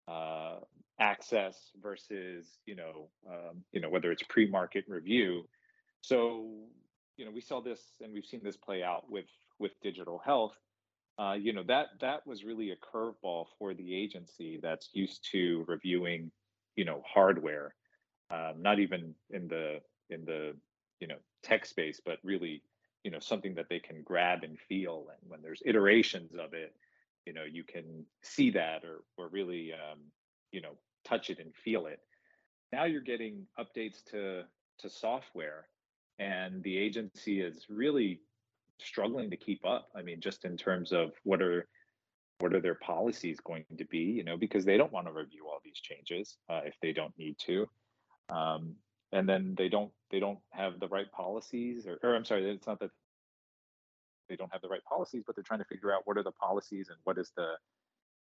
uh, 0.07 0.61
access 1.01 1.71
versus, 1.83 2.59
you 2.67 2.77
know, 2.77 3.09
um, 3.27 3.65
you 3.73 3.81
know 3.81 3.89
whether 3.89 4.13
it's 4.13 4.23
pre-market 4.25 4.85
review. 4.87 5.49
So, 6.03 6.51
you 7.17 7.25
know, 7.25 7.31
we 7.31 7.41
saw 7.41 7.63
this 7.63 7.81
and 8.03 8.13
we've 8.13 8.27
seen 8.27 8.41
this 8.45 8.59
play 8.59 8.83
out 8.83 9.11
with 9.11 9.25
with 9.59 9.73
digital 9.83 10.19
health, 10.19 10.55
uh, 11.19 11.35
you 11.35 11.53
know 11.53 11.65
that 11.65 11.89
that 12.01 12.27
was 12.27 12.45
really 12.45 12.71
a 12.71 12.77
curveball 12.77 13.47
for 13.59 13.75
the 13.75 13.95
agency 13.95 14.61
that's 14.63 14.91
used 14.93 15.27
to 15.33 15.65
reviewing, 15.67 16.31
you 16.77 16.85
know, 16.85 17.03
hardware, 17.05 17.75
um, 18.31 18.55
not 18.59 18.79
even 18.79 19.15
in 19.31 19.49
the 19.49 19.81
in 20.11 20.25
the 20.25 20.55
you 21.01 21.09
know 21.09 21.17
tech 21.43 21.67
space, 21.67 22.01
but 22.05 22.19
really, 22.23 22.63
you 23.03 23.11
know, 23.11 23.19
something 23.19 23.55
that 23.55 23.69
they 23.69 23.81
can 23.81 24.03
grab 24.03 24.45
and 24.45 24.59
feel. 24.69 25.07
And 25.11 25.31
when 25.31 25.43
there's 25.43 25.63
iterations 25.67 26.33
of 26.35 26.55
it, 26.55 26.75
you 27.27 27.33
know 27.33 27.45
you 27.45 27.65
can 27.65 28.05
see 28.23 28.51
that 28.51 28.85
or 28.85 29.03
or 29.17 29.29
really 29.29 29.73
um, 29.73 29.99
you 30.53 30.61
know 30.61 30.77
touch 31.05 31.31
it 31.31 31.39
and 31.41 31.53
feel 31.55 31.87
it. 31.87 32.01
Now 32.73 32.85
you're 32.85 33.01
getting 33.01 33.47
updates 33.59 34.05
to 34.13 34.45
to 34.79 34.89
software, 34.89 35.67
and 36.21 36.63
the 36.63 36.79
agency 36.79 37.41
is 37.41 37.67
really 37.69 38.21
struggling 38.81 39.31
to 39.31 39.37
keep 39.37 39.65
up. 39.65 39.89
I 39.95 40.03
mean, 40.03 40.21
just 40.21 40.45
in 40.45 40.57
terms 40.57 40.93
of 40.93 41.13
what 41.25 41.43
are 41.43 41.67
what 42.41 42.55
are 42.55 42.61
their 42.61 42.77
policies 42.77 43.41
going 43.41 43.65
to 43.77 43.85
be? 43.85 43.99
You 43.99 44.25
know, 44.25 44.37
because 44.37 44.65
they 44.65 44.77
don't 44.77 44.93
want 44.93 45.07
to 45.07 45.13
review 45.13 45.47
all 45.47 45.61
these 45.65 45.81
changes 45.81 46.37
uh, 46.49 46.61
if 46.65 46.75
they 46.81 46.93
don't 46.93 47.17
need 47.19 47.37
to, 47.47 47.67
um, 48.31 48.77
and 49.13 49.29
then 49.29 49.55
they 49.57 49.69
don't 49.69 49.91
they 50.11 50.21
don't 50.21 50.39
have 50.51 50.81
the 50.81 50.89
right 50.89 51.11
policies, 51.13 51.87
or, 51.87 51.99
or 52.03 52.15
I'm 52.15 52.25
sorry, 52.25 52.49
it's 52.51 52.67
not 52.67 52.81
that 52.81 52.91
they 54.29 54.37
don't 54.37 54.53
have 54.53 54.63
the 54.63 54.69
right 54.69 54.85
policies, 54.85 55.23
but 55.27 55.35
they're 55.35 55.45
trying 55.45 55.61
to 55.61 55.67
figure 55.67 55.93
out 55.93 56.03
what 56.05 56.19
are 56.19 56.23
the 56.23 56.33
policies 56.33 56.89
and 56.89 56.99
what 57.05 57.19
is 57.19 57.33
the 57.37 57.53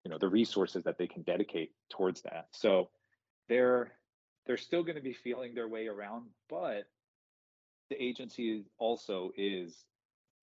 you 0.04 0.10
know 0.10 0.18
the 0.18 0.28
resources 0.28 0.82
that 0.84 0.98
they 0.98 1.06
can 1.06 1.22
dedicate 1.22 1.70
towards 1.90 2.22
that. 2.22 2.48
So 2.52 2.90
they're 3.48 3.92
they're 4.46 4.56
still 4.56 4.82
going 4.82 4.96
to 4.96 5.02
be 5.02 5.12
feeling 5.12 5.54
their 5.54 5.68
way 5.68 5.86
around, 5.86 6.26
but 6.48 6.84
the 7.90 8.02
agency 8.02 8.64
also 8.78 9.30
is 9.36 9.84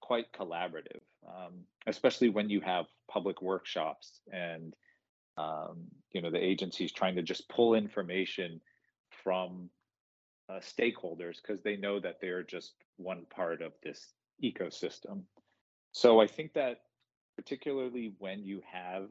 quite 0.01 0.32
collaborative, 0.34 1.01
um, 1.27 1.63
especially 1.86 2.30
when 2.30 2.50
you 2.50 2.62
have 2.62 2.86
public 3.10 3.42
workshops 3.42 4.20
and 4.32 4.74
um, 5.38 5.86
you 6.12 6.22
know 6.22 6.32
the 6.32 6.44
agency 6.44 6.86
is 6.86 6.92
trying 6.92 7.16
to 7.16 7.22
just 7.22 7.48
pull 7.50 7.75
information 7.75 8.60
from 9.24 9.70
uh, 10.50 10.60
stakeholders 10.60 11.38
because 11.42 11.62
they 11.62 11.75
know 11.75 12.00
that 12.00 12.20
they're 12.22 12.44
just 12.44 12.74
one 12.98 13.25
part 13.30 13.62
of 13.62 13.74
this 13.84 14.13
ecosystem. 14.44 15.22
So 15.92 16.20
I 16.20 16.27
think 16.27 16.54
that 16.54 16.82
particularly 17.36 18.13
when 18.18 18.44
you 18.44 18.62
have 18.72 19.08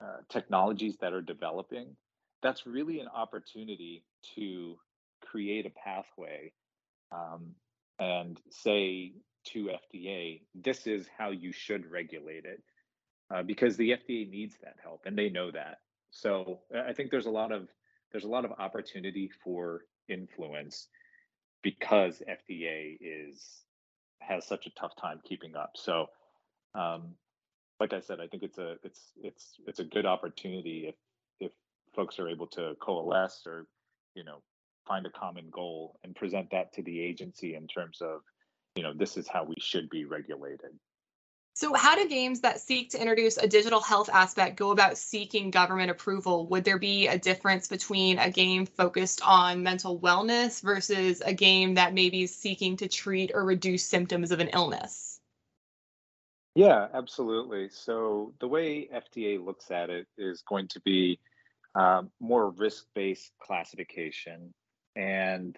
uh, 0.00 0.18
technologies 0.28 0.96
that 1.00 1.12
are 1.12 1.22
developing, 1.22 1.96
that's 2.42 2.66
really 2.66 3.00
an 3.00 3.08
opportunity 3.08 4.04
to 4.34 4.76
create 5.24 5.66
a 5.66 5.70
pathway 5.70 6.52
um, 7.12 7.54
and 7.98 8.40
say 8.50 9.12
to 9.52 9.70
FDA, 9.94 10.42
this 10.54 10.86
is 10.86 11.06
how 11.16 11.30
you 11.30 11.52
should 11.52 11.90
regulate 11.90 12.44
it, 12.44 12.62
uh, 13.32 13.42
because 13.42 13.76
the 13.76 13.90
FDA 13.90 14.28
needs 14.28 14.56
that 14.62 14.76
help 14.82 15.02
and 15.06 15.16
they 15.16 15.28
know 15.28 15.50
that. 15.50 15.78
So 16.10 16.60
I 16.74 16.92
think 16.92 17.10
there's 17.10 17.26
a 17.26 17.30
lot 17.30 17.52
of 17.52 17.68
there's 18.12 18.24
a 18.24 18.28
lot 18.28 18.44
of 18.44 18.52
opportunity 18.58 19.30
for 19.42 19.82
influence 20.08 20.88
because 21.62 22.22
FDA 22.28 22.96
is 23.00 23.62
has 24.20 24.46
such 24.46 24.66
a 24.66 24.70
tough 24.70 24.96
time 24.96 25.20
keeping 25.24 25.56
up. 25.56 25.72
So, 25.74 26.06
um, 26.74 27.14
like 27.80 27.92
I 27.92 28.00
said, 28.00 28.20
I 28.20 28.26
think 28.26 28.42
it's 28.42 28.58
a 28.58 28.76
it's 28.82 29.12
it's 29.22 29.54
it's 29.66 29.80
a 29.80 29.84
good 29.84 30.06
opportunity 30.06 30.86
if 30.88 30.94
if 31.40 31.52
folks 31.94 32.18
are 32.18 32.28
able 32.28 32.46
to 32.48 32.74
coalesce 32.80 33.42
or 33.46 33.66
you 34.14 34.24
know 34.24 34.42
find 34.86 35.06
a 35.06 35.10
common 35.10 35.50
goal 35.50 35.98
and 36.04 36.14
present 36.14 36.50
that 36.50 36.72
to 36.74 36.82
the 36.82 37.00
agency 37.00 37.54
in 37.54 37.66
terms 37.66 38.00
of 38.00 38.20
you 38.74 38.82
know 38.82 38.92
this 38.94 39.16
is 39.16 39.28
how 39.28 39.44
we 39.44 39.54
should 39.58 39.88
be 39.90 40.04
regulated. 40.04 40.70
So, 41.56 41.72
how 41.72 41.96
do 41.96 42.06
games 42.06 42.42
that 42.42 42.60
seek 42.60 42.90
to 42.90 43.00
introduce 43.00 43.38
a 43.38 43.48
digital 43.48 43.80
health 43.80 44.10
aspect 44.12 44.56
go 44.56 44.72
about 44.72 44.98
seeking 44.98 45.50
government 45.50 45.90
approval? 45.90 46.46
Would 46.48 46.64
there 46.64 46.78
be 46.78 47.06
a 47.06 47.18
difference 47.18 47.66
between 47.66 48.18
a 48.18 48.30
game 48.30 48.66
focused 48.66 49.22
on 49.26 49.62
mental 49.62 49.98
wellness 49.98 50.60
versus 50.62 51.22
a 51.24 51.32
game 51.32 51.76
that 51.76 51.94
maybe 51.94 52.24
is 52.24 52.34
seeking 52.34 52.76
to 52.76 52.88
treat 52.88 53.30
or 53.32 53.42
reduce 53.42 53.86
symptoms 53.86 54.32
of 54.32 54.40
an 54.40 54.48
illness? 54.48 55.18
Yeah, 56.54 56.88
absolutely. 56.92 57.70
So, 57.70 58.34
the 58.38 58.48
way 58.48 58.90
FDA 58.94 59.42
looks 59.42 59.70
at 59.70 59.88
it 59.88 60.06
is 60.18 60.42
going 60.42 60.68
to 60.68 60.80
be 60.80 61.18
um, 61.74 62.10
more 62.20 62.50
risk 62.50 62.84
based 62.94 63.32
classification. 63.40 64.52
And 64.96 65.56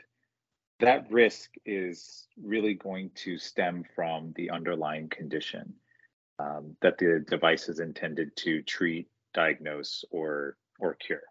that 0.81 1.11
risk 1.11 1.51
is 1.65 2.27
really 2.41 2.75
going 2.75 3.11
to 3.15 3.39
stem 3.39 3.85
from 3.95 4.33
the 4.37 4.51
underlying 4.51 5.09
condition 5.09 5.75
um, 6.39 6.77
that 6.83 6.99
the 6.99 7.25
device 7.29 7.69
is 7.69 7.81
intended 7.81 8.37
to 8.37 8.63
treat, 8.63 9.09
diagnose, 9.35 10.05
or 10.11 10.57
or 10.79 10.95
cure. 10.95 11.23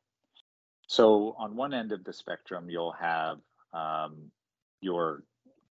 So 0.87 1.35
on 1.37 1.55
one 1.55 1.73
end 1.73 1.91
of 1.91 2.03
the 2.03 2.13
spectrum, 2.13 2.69
you'll 2.69 2.95
have 2.99 3.37
um, 3.73 4.31
your 4.81 5.23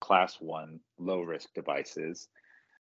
class 0.01 0.37
one 0.41 0.81
low 0.99 1.21
risk 1.21 1.49
devices. 1.55 2.29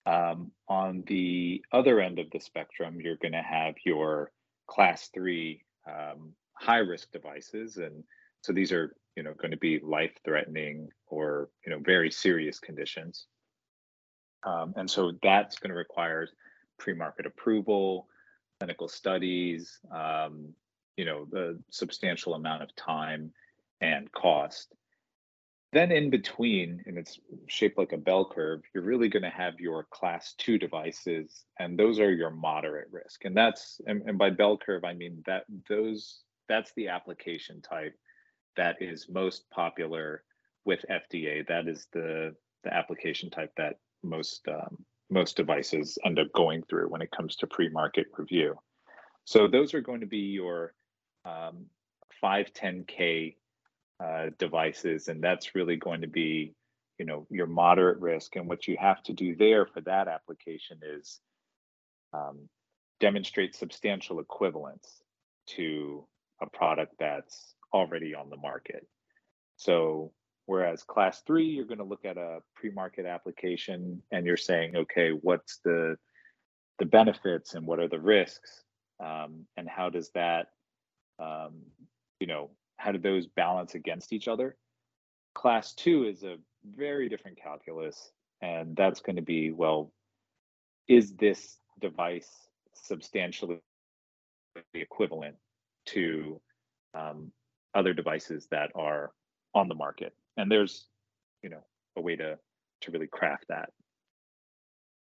Um, 0.07 0.53
on 0.69 1.03
the 1.07 1.65
other 1.73 2.01
end 2.01 2.21
of 2.21 2.31
the 2.31 2.39
spectrum, 2.39 3.01
you're 3.01 3.17
going 3.17 3.33
to 3.33 3.43
have 3.43 3.75
your 3.85 4.31
class 4.69 5.09
three 5.13 5.65
um, 5.89 6.33
high 6.53 6.79
risk 6.79 7.11
devices, 7.11 7.77
and 7.77 8.05
so 8.43 8.53
these 8.53 8.71
are 8.71 8.95
you 9.17 9.23
know 9.23 9.35
going 9.35 9.51
to 9.51 9.57
be 9.57 9.81
life 9.83 10.13
threatening 10.25 10.89
or 11.09 11.49
you 11.65 11.73
know 11.73 11.81
very 11.85 12.11
serious 12.11 12.61
conditions. 12.61 13.27
Um, 14.45 14.75
and 14.77 14.89
so 14.89 15.13
that's 15.23 15.59
going 15.59 15.71
to 15.71 15.77
require 15.77 16.29
pre-market 16.79 17.27
approval, 17.27 18.07
clinical 18.61 18.87
studies, 18.87 19.81
um, 19.93 20.55
you 20.97 21.05
know, 21.05 21.27
the 21.31 21.59
substantial 21.71 22.35
amount 22.35 22.63
of 22.63 22.75
time 22.77 23.33
and 23.81 24.11
cost. 24.13 24.75
Then 25.73 25.91
in 25.91 26.11
between, 26.11 26.83
and 26.87 26.97
it's 26.97 27.19
shaped 27.49 27.77
like 27.77 27.93
a 27.93 27.99
bell 27.99 28.31
curve, 28.33 28.63
you're 28.73 28.85
really 28.85 29.09
going 29.09 29.25
to 29.25 29.31
have 29.31 29.59
your 29.59 29.85
class 29.91 30.35
two 30.39 30.59
devices, 30.59 31.45
and 31.59 31.79
those 31.79 31.99
are 31.99 32.13
your 32.13 32.31
moderate 32.31 32.89
risk. 32.91 33.25
And 33.25 33.37
that's 33.37 33.81
and, 33.87 34.03
and 34.07 34.17
by 34.17 34.31
bell 34.31 34.57
curve, 34.57 34.85
I 34.85 34.95
mean 34.95 35.23
that 35.27 35.45
those 35.69 36.21
that's 36.49 36.73
the 36.77 36.89
application 36.89 37.61
type 37.61 37.95
that 38.57 38.77
is 38.81 39.09
most 39.09 39.49
popular 39.51 40.23
with 40.65 40.85
FDA. 40.91 41.47
That 41.47 41.69
is 41.69 41.87
the 41.93 42.35
the 42.65 42.75
application 42.75 43.31
type 43.31 43.53
that 43.57 43.79
most 44.03 44.47
um, 44.49 44.85
most 45.11 45.37
devices 45.37 45.99
end 46.05 46.19
up 46.19 46.33
going 46.33 46.63
through 46.69 46.89
when 46.89 47.03
it 47.03 47.11
comes 47.11 47.37
to 47.37 47.47
pre-market 47.47 48.07
review. 48.17 48.59
So 49.25 49.47
those 49.47 49.75
are 49.75 49.81
going 49.81 50.01
to 50.01 50.07
be 50.07 50.19
your 50.19 50.75
um, 51.25 51.67
510k 52.23 53.37
uh, 54.03 54.27
devices, 54.39 55.09
and 55.09 55.23
that's 55.23 55.55
really 55.55 55.77
going 55.77 56.01
to 56.01 56.09
be, 56.09 56.55
you 56.99 57.05
know, 57.05 57.27
your 57.31 57.47
moderate 57.47 57.99
risk. 58.01 58.37
And 58.37 58.49
what 58.49 58.67
you 58.67 58.77
have 58.81 59.03
to 59.05 59.13
do 59.13 59.37
there 59.37 59.67
for 59.67 59.81
that 59.83 60.09
application 60.09 60.79
is 60.83 61.21
um, 62.13 62.49
demonstrate 63.01 63.55
substantial 63.55 64.21
equivalence 64.21 65.03
to 65.47 66.07
a 66.41 66.47
product 66.47 66.95
that's 66.99 67.55
already 67.77 68.15
on 68.15 68.31
the 68.31 68.43
market. 68.51 68.83
So 69.57 70.13
Whereas 70.47 70.85
class 70.85 71.23
three, 71.27 71.47
you're 71.47 71.65
going 71.65 71.79
to 71.79 71.85
look 71.85 72.05
at 72.05 72.17
a 72.17 72.39
pre-market 72.55 73.05
application 73.05 74.01
and 74.13 74.25
you're 74.25 74.37
saying, 74.37 74.77
okay, 74.77 75.11
what's 75.11 75.59
the 75.65 75.97
the 76.79 76.87
benefits 76.87 77.55
and 77.55 77.67
what 77.67 77.81
are 77.81 77.89
the 77.89 77.99
risks, 77.99 78.63
um, 79.01 79.47
and 79.57 79.67
how 79.69 79.89
does 79.89 80.11
that, 80.11 80.49
um, 81.19 81.63
you 82.21 82.27
know, 82.27 82.51
how 82.77 82.93
do 82.93 82.99
those 82.99 83.27
balance 83.27 83.75
against 83.75 84.13
each 84.13 84.29
other? 84.29 84.57
Class 85.35 85.73
two 85.75 86.05
is 86.05 86.23
a 86.23 86.37
very 86.77 87.09
different 87.09 87.39
calculus, 87.43 88.13
and 88.41 88.77
that's 88.77 89.01
going 89.01 89.17
to 89.17 89.23
be, 89.23 89.51
well, 89.51 89.91
is 90.87 91.17
this 91.17 91.57
device 91.81 92.31
substantially 92.75 93.59
equivalent 94.75 95.37
to 95.87 96.41
um, 96.95 97.33
other 97.77 97.93
devices 97.93 98.49
that 98.51 98.71
are 98.75 99.13
on 99.55 99.69
the 99.69 99.75
market? 99.75 100.15
and 100.37 100.51
there's 100.51 100.87
you 101.43 101.51
know 101.51 101.65
a 101.97 102.01
way 102.01 102.17
to 102.17 102.39
to 102.83 102.91
really 102.91 103.07
craft 103.07 103.47
that. 103.49 103.71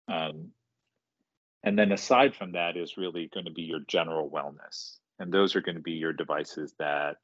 Um, 0.08 0.48
and 1.62 1.78
then 1.78 1.92
aside 1.92 2.34
from 2.34 2.52
that 2.52 2.76
is 2.76 2.96
really 2.96 3.30
going 3.32 3.46
to 3.46 3.52
be 3.52 3.62
your 3.62 3.80
general 3.86 4.28
wellness. 4.28 4.96
And 5.20 5.32
those 5.32 5.54
are 5.54 5.60
going 5.60 5.76
to 5.76 5.82
be 5.82 5.92
your 5.92 6.12
devices 6.12 6.74
that 6.80 7.18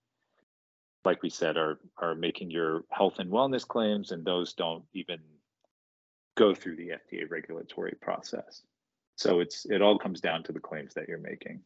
like 1.04 1.22
we 1.22 1.30
said 1.30 1.56
are 1.56 1.78
are 1.96 2.14
making 2.14 2.50
your 2.50 2.84
health 2.90 3.18
and 3.18 3.30
wellness 3.30 3.66
claims 3.66 4.12
and 4.12 4.24
those 4.24 4.54
don't 4.54 4.84
even 4.94 5.18
go 6.36 6.54
through 6.54 6.76
the 6.76 6.90
FDA 6.90 7.28
regulatory 7.28 7.96
process. 8.00 8.62
So 9.16 9.40
it's 9.40 9.66
it 9.66 9.82
all 9.82 9.98
comes 9.98 10.20
down 10.20 10.44
to 10.44 10.52
the 10.52 10.60
claims 10.60 10.94
that 10.94 11.08
you're 11.08 11.18
making. 11.18 11.60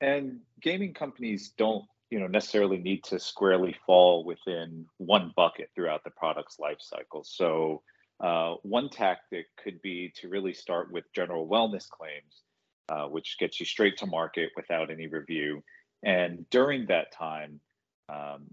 And 0.00 0.40
gaming 0.60 0.94
companies 0.94 1.52
don't 1.56 1.84
you 2.12 2.20
know 2.20 2.26
necessarily 2.26 2.76
need 2.76 3.02
to 3.04 3.18
squarely 3.18 3.74
fall 3.86 4.22
within 4.22 4.84
one 4.98 5.32
bucket 5.34 5.70
throughout 5.74 6.04
the 6.04 6.10
product's 6.10 6.58
life 6.58 6.76
cycle. 6.78 7.24
So 7.24 7.80
uh, 8.20 8.56
one 8.62 8.90
tactic 8.90 9.46
could 9.56 9.80
be 9.80 10.12
to 10.20 10.28
really 10.28 10.52
start 10.52 10.92
with 10.92 11.04
general 11.14 11.48
wellness 11.48 11.88
claims, 11.88 12.42
uh, 12.90 13.06
which 13.06 13.38
gets 13.38 13.58
you 13.58 13.64
straight 13.64 13.96
to 13.96 14.06
market 14.06 14.50
without 14.54 14.90
any 14.90 15.06
review. 15.06 15.64
And 16.02 16.44
during 16.50 16.84
that 16.88 17.12
time, 17.12 17.60
um, 18.10 18.44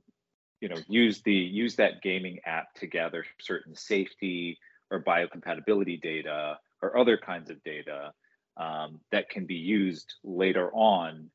you 0.62 0.70
know, 0.70 0.78
use 0.88 1.22
the 1.24 1.34
use 1.34 1.76
that 1.76 2.02
gaming 2.02 2.40
app 2.46 2.74
to 2.76 2.88
gather 2.88 3.26
certain 3.42 3.76
safety 3.76 4.58
or 4.90 5.04
biocompatibility 5.04 6.02
data 6.02 6.58
or 6.82 6.98
other 6.98 7.18
kinds 7.18 7.50
of 7.50 7.62
data 7.66 8.14
um, 8.56 9.02
that 9.12 9.30
can 9.30 9.46
be 9.46 9.56
used 9.56 10.14
later 10.24 10.72
on 10.72 11.30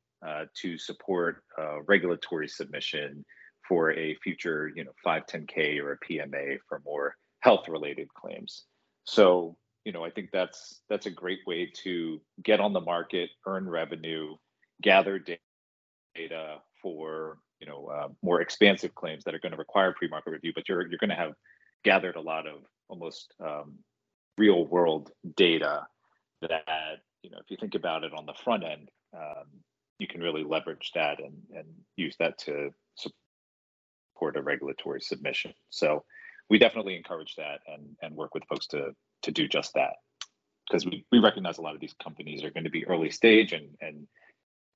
to 0.61 0.77
support 0.77 1.43
regulatory 1.87 2.47
submission 2.47 3.25
for 3.67 3.91
a 3.93 4.15
future, 4.23 4.71
you 4.75 4.83
know, 4.83 4.91
510K 5.05 5.81
or 5.81 5.93
a 5.93 5.99
PMA 5.99 6.57
for 6.67 6.81
more 6.85 7.15
health-related 7.39 8.07
claims. 8.13 8.65
So, 9.05 9.57
you 9.83 9.91
know, 9.91 10.03
I 10.03 10.09
think 10.09 10.29
that's 10.31 10.81
that's 10.89 11.05
a 11.05 11.11
great 11.11 11.39
way 11.45 11.71
to 11.83 12.21
get 12.43 12.59
on 12.59 12.73
the 12.73 12.81
market, 12.81 13.29
earn 13.45 13.69
revenue, 13.69 14.35
gather 14.81 15.19
data 15.19 16.57
for 16.81 17.37
you 17.59 17.67
know 17.67 17.87
uh, 17.87 18.07
more 18.21 18.41
expansive 18.41 18.93
claims 18.95 19.23
that 19.23 19.35
are 19.35 19.39
going 19.39 19.51
to 19.51 19.57
require 19.57 19.93
pre-market 19.93 20.31
review, 20.31 20.51
but 20.55 20.67
you're 20.67 20.87
you're 20.87 20.99
going 20.99 21.09
to 21.09 21.15
have 21.15 21.33
gathered 21.83 22.15
a 22.15 22.21
lot 22.21 22.47
of 22.47 22.63
almost 22.89 23.33
um, 23.43 23.75
real 24.37 24.65
world 24.65 25.11
data 25.35 25.85
that 26.41 26.63
you 27.21 27.29
know 27.29 27.37
if 27.37 27.49
you 27.49 27.57
think 27.59 27.75
about 27.75 28.03
it 28.03 28.11
on 28.13 28.25
the 28.25 28.33
front 28.43 28.63
end, 28.63 28.89
um, 29.15 29.45
you 29.99 30.07
can 30.07 30.21
really 30.21 30.43
leverage 30.43 30.91
that 30.95 31.19
and 31.19 31.33
and 31.55 31.67
use 31.95 32.15
that 32.19 32.37
to 32.39 32.71
support 32.95 34.37
a 34.37 34.41
regulatory 34.41 35.01
submission. 35.01 35.53
So 35.69 36.03
we 36.49 36.59
definitely 36.59 36.95
encourage 36.95 37.35
that 37.35 37.59
and 37.67 37.95
and 38.01 38.15
work 38.15 38.33
with 38.33 38.45
folks 38.45 38.67
to 38.67 38.91
to 39.23 39.31
do 39.31 39.47
just 39.47 39.73
that 39.73 39.93
because 40.67 40.85
we, 40.85 41.05
we 41.11 41.19
recognize 41.19 41.57
a 41.57 41.61
lot 41.61 41.75
of 41.75 41.81
these 41.81 41.95
companies 42.01 42.43
are 42.43 42.51
going 42.51 42.63
to 42.63 42.69
be 42.69 42.85
early 42.87 43.09
stage 43.09 43.53
and 43.53 43.69
and 43.81 44.07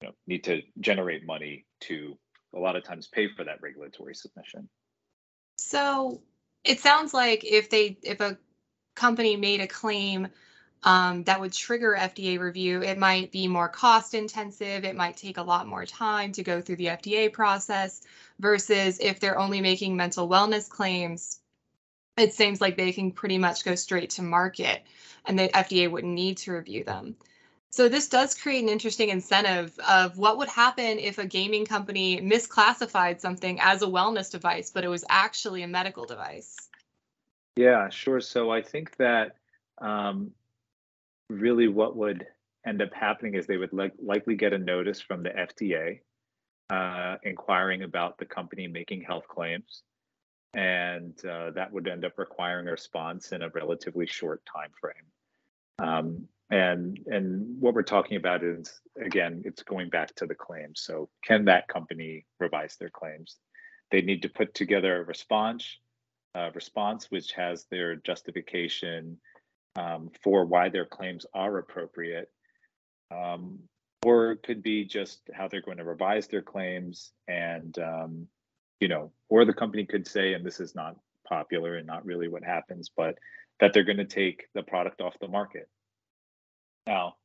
you 0.01 0.07
know 0.07 0.13
need 0.27 0.43
to 0.45 0.61
generate 0.79 1.25
money 1.25 1.65
to 1.81 2.17
a 2.55 2.59
lot 2.59 2.75
of 2.75 2.83
times 2.83 3.07
pay 3.07 3.27
for 3.35 3.43
that 3.43 3.61
regulatory 3.61 4.15
submission. 4.15 4.67
So 5.57 6.21
it 6.63 6.79
sounds 6.79 7.13
like 7.13 7.43
if 7.43 7.69
they 7.69 7.97
if 8.03 8.19
a 8.21 8.37
company 8.95 9.35
made 9.35 9.61
a 9.61 9.67
claim 9.67 10.27
um, 10.83 11.23
that 11.25 11.41
would 11.41 11.51
trigger 11.51 11.95
FDA 11.99 12.39
review, 12.39 12.81
it 12.81 12.97
might 12.97 13.31
be 13.31 13.47
more 13.47 13.67
cost 13.67 14.13
intensive. 14.13 14.85
It 14.85 14.95
might 14.95 15.17
take 15.17 15.37
a 15.37 15.43
lot 15.43 15.67
more 15.67 15.85
time 15.85 16.31
to 16.33 16.43
go 16.43 16.61
through 16.61 16.77
the 16.77 16.87
FDA 16.87 17.31
process 17.31 18.01
versus 18.39 18.99
if 18.99 19.19
they're 19.19 19.37
only 19.37 19.59
making 19.59 19.97
mental 19.97 20.29
wellness 20.29 20.69
claims, 20.69 21.39
it 22.17 22.33
seems 22.33 22.61
like 22.61 22.77
they 22.77 22.93
can 22.93 23.11
pretty 23.11 23.37
much 23.37 23.65
go 23.65 23.75
straight 23.75 24.11
to 24.11 24.21
market 24.21 24.83
and 25.25 25.37
the 25.37 25.49
FDA 25.49 25.91
wouldn't 25.91 26.13
need 26.13 26.37
to 26.37 26.53
review 26.53 26.83
them. 26.83 27.15
So 27.71 27.87
this 27.87 28.07
does 28.07 28.33
create 28.33 28.63
an 28.63 28.69
interesting 28.69 29.09
incentive 29.09 29.77
of 29.87 30.17
what 30.17 30.37
would 30.37 30.49
happen 30.49 30.97
if 30.97 31.19
a 31.19 31.25
gaming 31.25 31.65
company 31.65 32.19
misclassified 32.19 33.19
something 33.19 33.59
as 33.61 33.83
a 33.83 33.85
wellness 33.87 34.31
device, 34.31 34.71
but 34.71 34.83
it 34.83 34.87
was 34.87 35.05
actually 35.07 35.61
a 35.61 35.67
medical 35.67 36.05
device. 36.05 36.69
Yeah, 37.55 37.89
sure. 37.89 38.21
So 38.21 38.49
I 38.49 38.61
think 38.61 38.95
that 38.97 39.35
um, 39.79 40.31
really 41.29 41.67
what 41.67 41.95
would 41.95 42.25
end 42.65 42.81
up 42.81 42.93
happening 42.93 43.35
is 43.35 43.47
they 43.47 43.57
would 43.57 43.73
li- 43.73 43.91
likely 44.01 44.35
get 44.35 44.53
a 44.53 44.57
notice 44.57 44.99
from 44.99 45.23
the 45.23 45.29
FDA 45.29 45.99
uh, 46.69 47.17
inquiring 47.23 47.83
about 47.83 48.17
the 48.17 48.25
company 48.25 48.67
making 48.67 49.01
health 49.01 49.27
claims, 49.27 49.83
and 50.53 51.13
uh, 51.25 51.51
that 51.51 51.71
would 51.71 51.87
end 51.87 52.05
up 52.05 52.17
requiring 52.17 52.67
a 52.67 52.71
response 52.71 53.31
in 53.31 53.41
a 53.41 53.49
relatively 53.49 54.05
short 54.05 54.41
time 54.45 54.71
frame. 54.79 55.87
Um, 55.87 56.27
and 56.51 56.99
and 57.07 57.61
what 57.61 57.73
we're 57.73 57.83
talking 57.83 58.17
about 58.17 58.43
is 58.43 58.81
again, 59.03 59.43
it's 59.45 59.63
going 59.63 59.89
back 59.89 60.13
to 60.15 60.25
the 60.25 60.35
claims. 60.35 60.81
So 60.81 61.09
can 61.23 61.45
that 61.45 61.67
company 61.67 62.25
revise 62.39 62.75
their 62.75 62.89
claims? 62.89 63.37
They 63.91 64.01
need 64.01 64.21
to 64.23 64.29
put 64.29 64.53
together 64.53 65.01
a 65.01 65.05
response, 65.05 65.77
uh, 66.35 66.49
response 66.53 67.09
which 67.09 67.31
has 67.33 67.65
their 67.71 67.95
justification 67.95 69.17
um, 69.75 70.09
for 70.23 70.45
why 70.45 70.69
their 70.69 70.85
claims 70.85 71.25
are 71.33 71.57
appropriate. 71.57 72.29
Um, 73.11 73.59
or 74.05 74.31
it 74.31 74.43
could 74.43 74.63
be 74.63 74.85
just 74.85 75.21
how 75.33 75.47
they're 75.47 75.61
going 75.61 75.77
to 75.77 75.83
revise 75.83 76.27
their 76.27 76.41
claims 76.41 77.11
and 77.27 77.77
um, 77.79 78.27
you 78.79 78.87
know 78.87 79.11
or 79.29 79.45
the 79.45 79.53
company 79.53 79.85
could 79.85 80.07
say 80.07 80.33
and 80.33 80.45
this 80.45 80.59
is 80.59 80.75
not 80.75 80.95
popular 81.27 81.75
and 81.75 81.87
not 81.87 82.05
really 82.05 82.27
what 82.27 82.43
happens 82.43 82.89
but 82.95 83.15
that 83.59 83.73
they're 83.73 83.83
going 83.83 83.97
to 83.97 84.05
take 84.05 84.45
the 84.55 84.63
product 84.63 85.01
off 85.01 85.19
the 85.19 85.27
market 85.27 85.67
now 86.87 87.15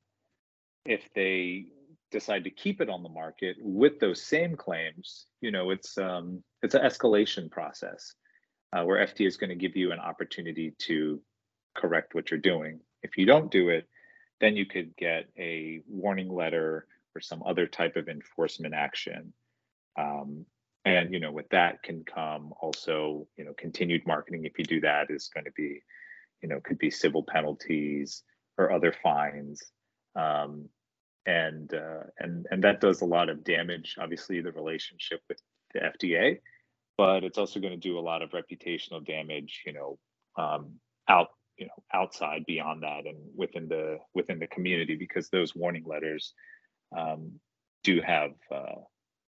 if 0.85 1.09
they 1.15 1.67
decide 2.11 2.45
to 2.45 2.51
keep 2.51 2.81
it 2.81 2.91
on 2.91 3.03
the 3.03 3.09
market 3.09 3.57
with 3.61 3.99
those 4.01 4.23
same 4.23 4.57
claims 4.57 5.27
you 5.41 5.51
know 5.51 5.71
it's 5.71 5.97
um, 5.99 6.43
it's 6.63 6.75
an 6.75 6.83
escalation 6.83 7.51
process 7.51 8.15
uh, 8.73 8.85
where 8.85 9.05
fda 9.07 9.27
is 9.27 9.37
going 9.37 9.51
to 9.51 9.57
give 9.57 9.77
you 9.77 9.93
an 9.93 10.01
opportunity 10.01 10.75
to 10.79 11.21
correct 11.75 12.15
what 12.15 12.31
you're 12.31 12.41
doing. 12.41 12.81
If 13.03 13.17
you 13.17 13.27
don't 13.27 13.51
do 13.51 13.69
it, 13.69 13.89
then 14.41 14.57
you 14.57 14.67
could 14.67 14.97
get 14.97 15.27
a 15.39 15.81
warning 15.89 16.33
letter 16.33 16.87
or 17.15 17.21
some 17.21 17.43
other 17.45 17.67
type 17.67 17.97
of 17.97 18.09
enforcement 18.09 18.75
action. 18.75 19.33
Um, 19.97 20.47
and 20.85 21.13
you 21.13 21.21
know, 21.21 21.33
with 21.33 21.49
that 21.51 21.83
can 21.83 22.05
come 22.05 22.53
also, 22.61 23.27
you 23.37 23.45
know, 23.45 23.55
continued 23.57 24.07
marketing. 24.07 24.45
If 24.45 24.59
you 24.59 24.65
do 24.65 24.81
that, 24.81 25.11
is 25.11 25.31
going 25.33 25.45
to 25.45 25.53
be, 25.53 25.81
you 26.43 26.49
know, 26.49 26.61
could 26.63 26.79
be 26.79 26.91
civil 26.91 27.23
penalties 27.23 28.23
or 28.59 28.71
other 28.71 28.95
fines. 29.03 29.63
Um, 30.15 30.69
and 31.27 31.73
uh, 31.73 32.05
and 32.19 32.47
and 32.51 32.63
that 32.65 32.81
does 32.81 33.01
a 33.01 33.07
lot 33.07 33.31
of 33.31 33.45
damage. 33.45 33.97
Obviously, 33.99 34.41
the 34.41 34.53
relationship 34.53 35.21
with 35.29 35.41
the 35.73 35.81
FDA, 35.81 36.41
but 36.99 37.25
it's 37.25 37.39
also 37.39 37.61
going 37.61 37.73
to 37.73 37.79
do 37.79 37.99
a 37.99 38.01
lot 38.01 38.21
of 38.21 38.31
reputational 38.31 39.05
damage. 39.05 39.63
You 39.65 39.73
know, 39.73 39.99
um, 40.37 40.73
out 41.09 41.29
you 41.57 41.67
know 41.67 41.83
outside 41.93 42.45
beyond 42.47 42.83
that 42.83 43.07
and 43.07 43.17
within 43.37 43.69
the 43.69 43.99
within 44.15 44.39
the 44.39 44.47
community 44.47 44.97
because 44.97 45.29
those 45.29 45.55
warning 45.55 45.85
letters 45.87 46.33
um, 46.97 47.33
do 47.83 48.01
have 48.01 48.33
uh, 48.51 48.81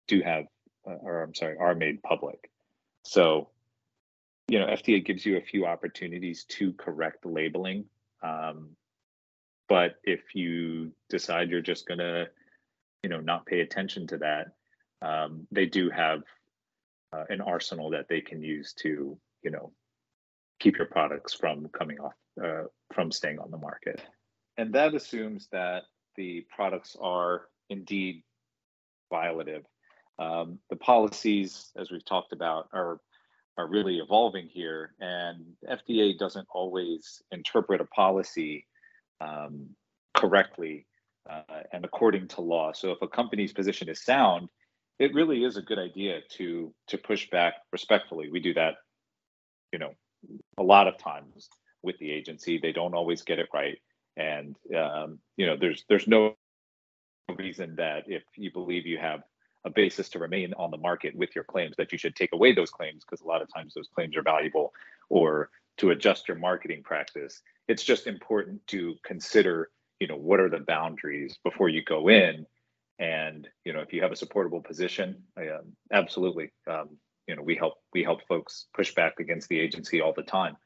do 0.09 0.23
have 0.23 0.45
uh, 0.87 0.95
or 1.03 1.23
I'm 1.23 1.35
sorry 1.35 1.57
are 1.59 1.75
made 1.75 2.03
public. 2.03 2.51
So 3.05 3.49
you 4.49 4.59
know 4.59 4.67
FDA 4.67 5.05
gives 5.05 5.25
you 5.25 5.37
a 5.37 5.43
few 5.43 5.67
opportunities 5.67 6.45
to 6.51 6.73
correct 6.73 7.25
labeling, 7.27 7.85
um, 8.23 8.71
but 9.69 9.97
if 10.05 10.35
you 10.35 10.93
decide 11.09 11.51
you're 11.51 11.61
just 11.61 11.87
gonna 11.87 12.27
you 13.03 13.11
know 13.11 13.21
not 13.21 13.47
pay 13.47 13.61
attention 13.61 14.07
to 14.09 14.19
that, 14.19 14.53
um, 15.03 15.47
they 15.53 15.67
do 15.67 15.91
have 15.91 16.23
uh, 17.13 17.25
an 17.29 17.41
arsenal 17.41 17.91
that 17.91 18.09
they 18.09 18.21
can 18.21 18.43
use 18.43 18.73
to 18.75 19.17
you 19.43 19.51
know 19.51 19.73
keep 20.61 20.77
your 20.79 20.87
products 20.87 21.35
from 21.35 21.69
coming 21.77 21.99
off 22.01 22.15
uh, 22.43 22.65
from 22.93 23.11
staying 23.11 23.39
on 23.39 23.51
the 23.51 23.59
market. 23.59 24.03
And 24.57 24.73
that 24.75 24.95
assumes 24.95 25.49
that 25.53 25.85
the 26.17 26.47
products 26.55 26.97
are 27.01 27.49
indeed 27.69 28.23
violative. 29.13 29.65
Um, 30.19 30.59
the 30.71 30.77
policies, 30.77 31.73
as 31.77 31.91
we've 31.91 32.05
talked 32.05 32.33
about, 32.33 32.69
are 32.73 33.01
are 33.59 33.69
really 33.69 33.99
evolving 33.99 34.47
here, 34.47 34.95
and 35.01 35.43
FDA 35.67 36.19
doesn't 36.19 36.47
always 36.51 37.23
interpret 37.33 37.81
a 37.81 37.87
policy 37.87 38.67
um, 39.21 39.71
correctly 40.15 40.87
uh, 41.29 41.63
and 41.73 41.85
according 41.85 42.29
to 42.29 42.41
law. 42.41 42.73
So, 42.73 42.91
if 42.91 43.03
a 43.03 43.09
company's 43.09 43.53
position 43.53 43.89
is 43.89 44.05
sound, 44.05 44.49
it 44.99 45.15
really 45.15 45.45
is 45.45 45.57
a 45.57 45.63
good 45.63 45.79
idea 45.79 46.21
to 46.37 46.73
to 46.89 46.99
push 46.99 47.29
back 47.31 47.55
respectfully. 47.73 48.31
We 48.31 48.41
do 48.41 48.55
that, 48.55 48.75
you 49.73 49.79
know, 49.79 49.93
a 50.59 50.63
lot 50.63 50.89
of 50.89 50.99
times 50.99 51.49
with 51.83 51.99
the 51.99 52.11
agency. 52.11 52.59
They 52.59 52.73
don't 52.73 52.95
always 52.95 53.23
get 53.23 53.39
it 53.39 53.49
right, 53.55 53.79
and 54.17 54.57
um, 54.77 55.19
you 55.37 55.47
know, 55.47 55.57
there's 55.57 55.85
there's 55.89 56.09
no 56.09 56.35
reason 57.37 57.75
that 57.77 58.05
if 58.07 58.23
you 58.37 58.53
believe 58.53 58.87
you 58.87 58.99
have 58.99 59.23
a 59.65 59.71
basis 59.71 60.09
to 60.11 60.19
remain 60.19 60.55
on 60.55 60.71
the 60.71 60.77
market 60.77 61.15
with 61.17 61.35
your 61.35 61.45
claims 61.45 61.75
that 61.77 61.91
you 61.91 61.99
should 61.99 62.15
take 62.15 62.33
away 62.33 62.53
those 62.53 62.71
claims 62.71 63.05
because 63.05 63.21
a 63.21 63.27
lot 63.27 63.43
of 63.43 63.53
times 63.53 63.75
those 63.75 63.89
claims 63.93 64.17
are 64.17 64.23
valuable 64.23 64.73
or 65.09 65.51
to 65.77 65.91
adjust 65.91 66.29
your 66.29 66.37
marketing 66.37 66.83
practice. 66.85 67.43
It's 67.67 67.83
just 67.83 68.07
important 68.07 68.65
to 68.69 68.95
consider 69.05 69.71
you 70.01 70.07
know 70.07 70.17
what 70.17 70.41
are 70.41 70.49
the 70.49 70.61
boundaries 70.61 71.39
before 71.43 71.69
you 71.69 71.83
go 71.83 72.09
in. 72.09 72.47
And 72.99 73.49
you 73.65 73.73
know 73.73 73.81
if 73.81 73.93
you 73.93 74.03
have 74.03 74.13
a 74.13 74.17
supportable 74.17 74.63
position 74.63 75.23
uh, 75.39 75.63
absolutely 75.93 76.53
um, 76.67 76.91
you 77.27 77.37
know 77.37 77.43
we 77.43 77.57
help 77.57 77.75
we 77.93 78.03
help 78.03 78.27
folks 78.27 78.67
push 78.75 78.95
back 78.95 79.21
against 79.21 79.49
the 79.49 79.61
agency 79.61 80.01
all 80.01 80.13
the 80.13 80.23
time. 80.23 80.57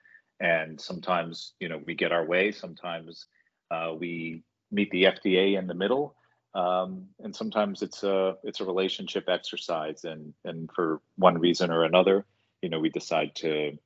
And 0.40 0.80
sometimes 0.80 1.52
you 1.60 1.68
know 1.68 1.80
we 1.84 1.94
get 1.94 2.12
our 2.12 2.26
way. 2.26 2.52
Sometimes 2.52 3.26
uh, 3.70 3.94
we 3.98 4.42
meet 4.70 4.90
the 4.90 5.04
fda 5.04 5.58
in 5.58 5.66
the 5.66 5.74
middle. 5.74 6.16
Um, 6.52 7.06
and 7.20 7.34
sometimes 7.34 7.82
it's 7.82 8.02
a 8.02 8.36
it's 8.42 8.60
a 8.60 8.64
relationship 8.64 9.28
exercise. 9.28 10.04
And 10.04 10.34
and 10.44 10.70
for 10.74 11.00
one 11.16 11.38
reason 11.38 11.70
or 11.70 11.84
another 11.84 12.24
you 12.62 12.68
know 12.68 12.80
we 12.80 12.90
decide 12.90 13.34
to 13.36 13.78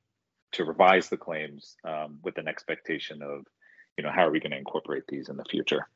to 0.53 0.65
revise 0.65 1.09
the 1.09 1.17
claims 1.17 1.75
um, 1.83 2.19
with 2.23 2.37
an 2.37 2.47
expectation 2.47 3.21
of 3.21 3.45
you 3.97 4.03
know 4.03 4.11
how 4.11 4.27
are 4.27 4.31
we 4.31 4.39
going 4.39 4.51
to 4.51 4.57
incorporate 4.57 5.03
these 5.07 5.29
in 5.29 5.37
the 5.37 5.45
future 5.45 5.87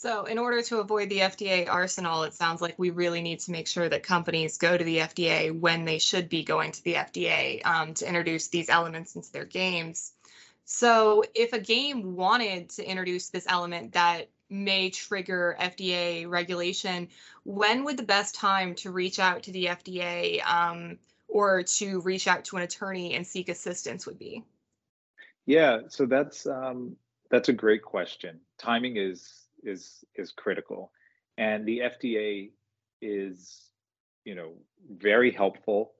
so, 0.00 0.24
in 0.24 0.38
order 0.38 0.62
to 0.62 0.78
avoid 0.78 1.10
the 1.10 1.18
FDA 1.18 1.68
arsenal, 1.68 2.22
it 2.22 2.32
sounds 2.32 2.62
like 2.62 2.78
we 2.78 2.88
really 2.88 3.20
need 3.20 3.40
to 3.40 3.50
make 3.50 3.68
sure 3.68 3.86
that 3.86 4.02
companies 4.02 4.56
go 4.56 4.78
to 4.78 4.82
the 4.82 4.96
FDA 4.96 5.52
when 5.52 5.84
they 5.84 5.98
should 5.98 6.30
be 6.30 6.42
going 6.42 6.72
to 6.72 6.82
the 6.82 6.94
FDA 6.94 7.60
um, 7.66 7.92
to 7.92 8.08
introduce 8.08 8.48
these 8.48 8.70
elements 8.70 9.14
into 9.14 9.30
their 9.30 9.44
games. 9.44 10.14
So, 10.64 11.22
if 11.34 11.52
a 11.52 11.58
game 11.58 12.16
wanted 12.16 12.70
to 12.70 12.82
introduce 12.82 13.28
this 13.28 13.44
element 13.46 13.92
that 13.92 14.30
may 14.48 14.88
trigger 14.88 15.54
FDA 15.60 16.26
regulation, 16.26 17.08
when 17.44 17.84
would 17.84 17.98
the 17.98 18.02
best 18.02 18.34
time 18.34 18.74
to 18.76 18.90
reach 18.90 19.18
out 19.18 19.42
to 19.42 19.52
the 19.52 19.66
FDA 19.66 20.42
um, 20.46 20.98
or 21.28 21.62
to 21.62 22.00
reach 22.00 22.26
out 22.26 22.46
to 22.46 22.56
an 22.56 22.62
attorney 22.62 23.12
and 23.16 23.26
seek 23.26 23.50
assistance 23.50 24.06
would 24.06 24.18
be? 24.18 24.44
Yeah, 25.44 25.80
so 25.88 26.06
that's 26.06 26.46
um, 26.46 26.96
that's 27.30 27.50
a 27.50 27.52
great 27.52 27.82
question. 27.82 28.40
Timing 28.56 28.96
is 28.96 29.39
is 29.62 30.04
is 30.14 30.32
critical, 30.32 30.92
and 31.38 31.66
the 31.66 31.80
FDA 31.80 32.50
is, 33.00 33.62
you 34.24 34.34
know, 34.34 34.52
very 34.90 35.30
helpful, 35.30 35.92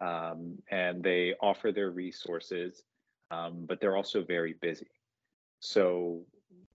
um, 0.00 0.58
and 0.70 1.02
they 1.02 1.34
offer 1.40 1.72
their 1.72 1.90
resources, 1.90 2.82
um, 3.30 3.64
but 3.66 3.80
they're 3.80 3.96
also 3.96 4.22
very 4.22 4.54
busy. 4.60 4.90
So 5.60 6.24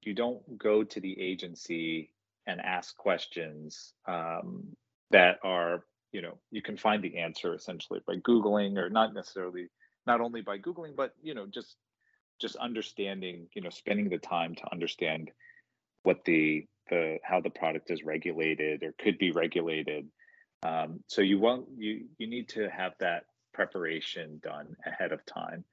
you 0.01 0.13
don't 0.13 0.57
go 0.57 0.83
to 0.83 0.99
the 0.99 1.19
agency 1.19 2.11
and 2.47 2.59
ask 2.59 2.95
questions 2.97 3.93
um, 4.07 4.75
that 5.11 5.39
are, 5.43 5.85
you 6.11 6.21
know, 6.21 6.37
you 6.51 6.61
can 6.61 6.77
find 6.77 7.01
the 7.03 7.17
answer 7.17 7.53
essentially 7.53 8.01
by 8.05 8.15
googling, 8.17 8.77
or 8.77 8.89
not 8.89 9.13
necessarily, 9.13 9.67
not 10.05 10.21
only 10.21 10.41
by 10.41 10.57
googling, 10.57 10.95
but 10.95 11.13
you 11.21 11.33
know, 11.33 11.45
just 11.47 11.77
just 12.39 12.55
understanding, 12.57 13.47
you 13.53 13.61
know, 13.61 13.69
spending 13.69 14.09
the 14.09 14.17
time 14.17 14.55
to 14.55 14.71
understand 14.71 15.31
what 16.03 16.23
the 16.25 16.65
the 16.89 17.17
how 17.23 17.41
the 17.41 17.49
product 17.49 17.89
is 17.89 18.03
regulated 18.03 18.83
or 18.83 18.93
could 18.99 19.17
be 19.17 19.31
regulated. 19.31 20.07
Um, 20.61 20.99
so 21.07 21.21
you 21.21 21.39
won't 21.39 21.67
you 21.77 22.05
you 22.17 22.27
need 22.27 22.49
to 22.49 22.69
have 22.69 22.93
that 22.99 23.23
preparation 23.53 24.39
done 24.43 24.75
ahead 24.85 25.11
of 25.11 25.25
time. 25.25 25.63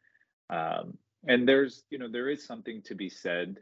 Um, 0.48 0.98
and 1.26 1.46
there's 1.46 1.84
you 1.90 1.98
know 1.98 2.08
there 2.10 2.30
is 2.30 2.46
something 2.46 2.82
to 2.82 2.94
be 2.94 3.10
said 3.10 3.58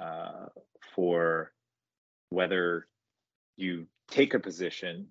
uh, 0.00 0.46
for 0.94 1.52
whether 2.30 2.86
you 3.56 3.86
take 4.08 4.34
a 4.34 4.38
position 4.38 5.06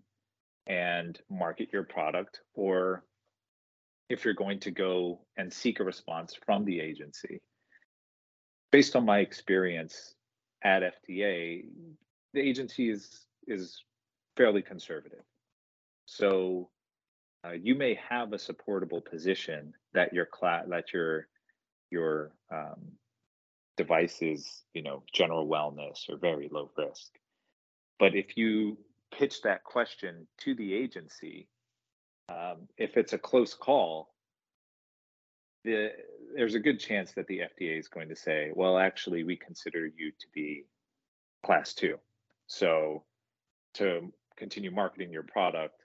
and 0.67 1.19
market 1.29 1.69
your 1.71 1.83
product 1.83 2.41
or 2.53 3.03
if 4.09 4.25
you're 4.25 4.33
going 4.33 4.59
to 4.59 4.71
go 4.71 5.21
and 5.37 5.51
seek 5.51 5.79
a 5.79 5.83
response 5.83 6.35
from 6.45 6.65
the 6.65 6.79
agency. 6.79 7.41
Based 8.71 8.95
on 8.95 9.05
my 9.05 9.19
experience 9.19 10.15
at 10.63 10.84
FDA, 10.84 11.65
the 12.34 12.39
agency 12.39 12.89
is 12.89 13.26
is 13.47 13.84
fairly 14.38 14.62
conservative. 14.62 15.24
So 16.06 16.69
uh, 17.45 17.52
you 17.52 17.76
may 17.76 18.00
have 18.10 18.34
a 18.34 18.39
supportable 18.39 19.02
position 19.02 19.74
that 19.93 20.13
your 20.13 20.26
class 20.26 20.65
that 20.69 20.93
your 20.93 21.28
your 21.89 22.32
um, 22.52 22.93
device 23.78 24.21
is 24.21 24.63
you 24.74 24.84
know 24.84 25.04
general 25.13 25.47
wellness 25.47 26.10
or 26.10 26.17
very 26.17 26.50
low 26.52 26.69
risk. 26.78 27.12
But 28.00 28.15
if 28.15 28.38
you 28.38 28.78
pitch 29.13 29.41
that 29.43 29.63
question 29.63 30.28
to 30.39 30.56
the 30.56 30.74
agency, 30.74 31.47
um, 32.30 32.67
if 32.78 32.97
it's 32.97 33.13
a 33.13 33.17
close 33.17 33.54
call, 33.54 34.13
the, 35.63 35.89
there's 36.36 36.56
a 36.56 36.60
good 36.60 36.80
chance 36.80 37.12
that 37.13 37.28
the 37.28 37.39
FDA 37.39 37.80
is 37.80 37.88
going 37.88 38.10
to 38.10 38.15
say, 38.15 38.52
well, 38.54 38.78
actually, 38.78 39.24
we 39.24 39.36
consider 39.36 39.86
you 39.86 40.12
to 40.12 40.28
be 40.34 40.65
class 41.46 41.74
two. 41.74 41.98
So 42.48 43.04
to 43.76 44.12
continue 44.38 44.72
marketing 44.72 45.12
your 45.12 45.24
product, 45.24 45.76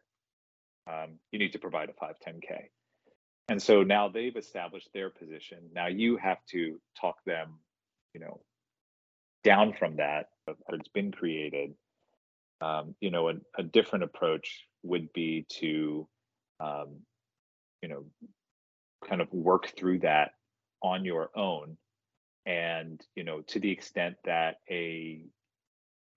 um, 0.86 1.18
you 1.32 1.38
need 1.38 1.52
to 1.52 1.58
provide 1.58 1.90
a 1.90 1.92
510K. 1.92 2.68
And 3.48 3.62
so 3.62 3.82
now 3.82 4.08
they've 4.08 4.36
established 4.36 4.88
their 4.92 5.10
position. 5.10 5.58
Now 5.72 5.86
you 5.86 6.16
have 6.16 6.38
to 6.50 6.80
talk 7.00 7.16
them, 7.24 7.58
you 8.12 8.20
know, 8.20 8.40
down 9.44 9.72
from 9.72 9.96
that. 9.96 10.30
It's 10.72 10.88
been 10.88 11.12
created. 11.12 11.74
Um, 12.60 12.94
you 13.00 13.10
know, 13.10 13.28
a, 13.28 13.34
a, 13.58 13.62
different 13.62 14.04
approach 14.04 14.64
would 14.82 15.12
be 15.12 15.44
to, 15.60 16.08
um, 16.58 17.00
you 17.82 17.88
know, 17.90 18.04
kind 19.08 19.20
of 19.20 19.32
work 19.32 19.72
through 19.76 20.00
that 20.00 20.32
on 20.82 21.04
your 21.04 21.30
own. 21.36 21.76
And 22.44 23.00
you 23.14 23.24
know 23.24 23.42
to 23.48 23.60
the 23.60 23.70
extent 23.70 24.16
that 24.24 24.56
a 24.70 25.24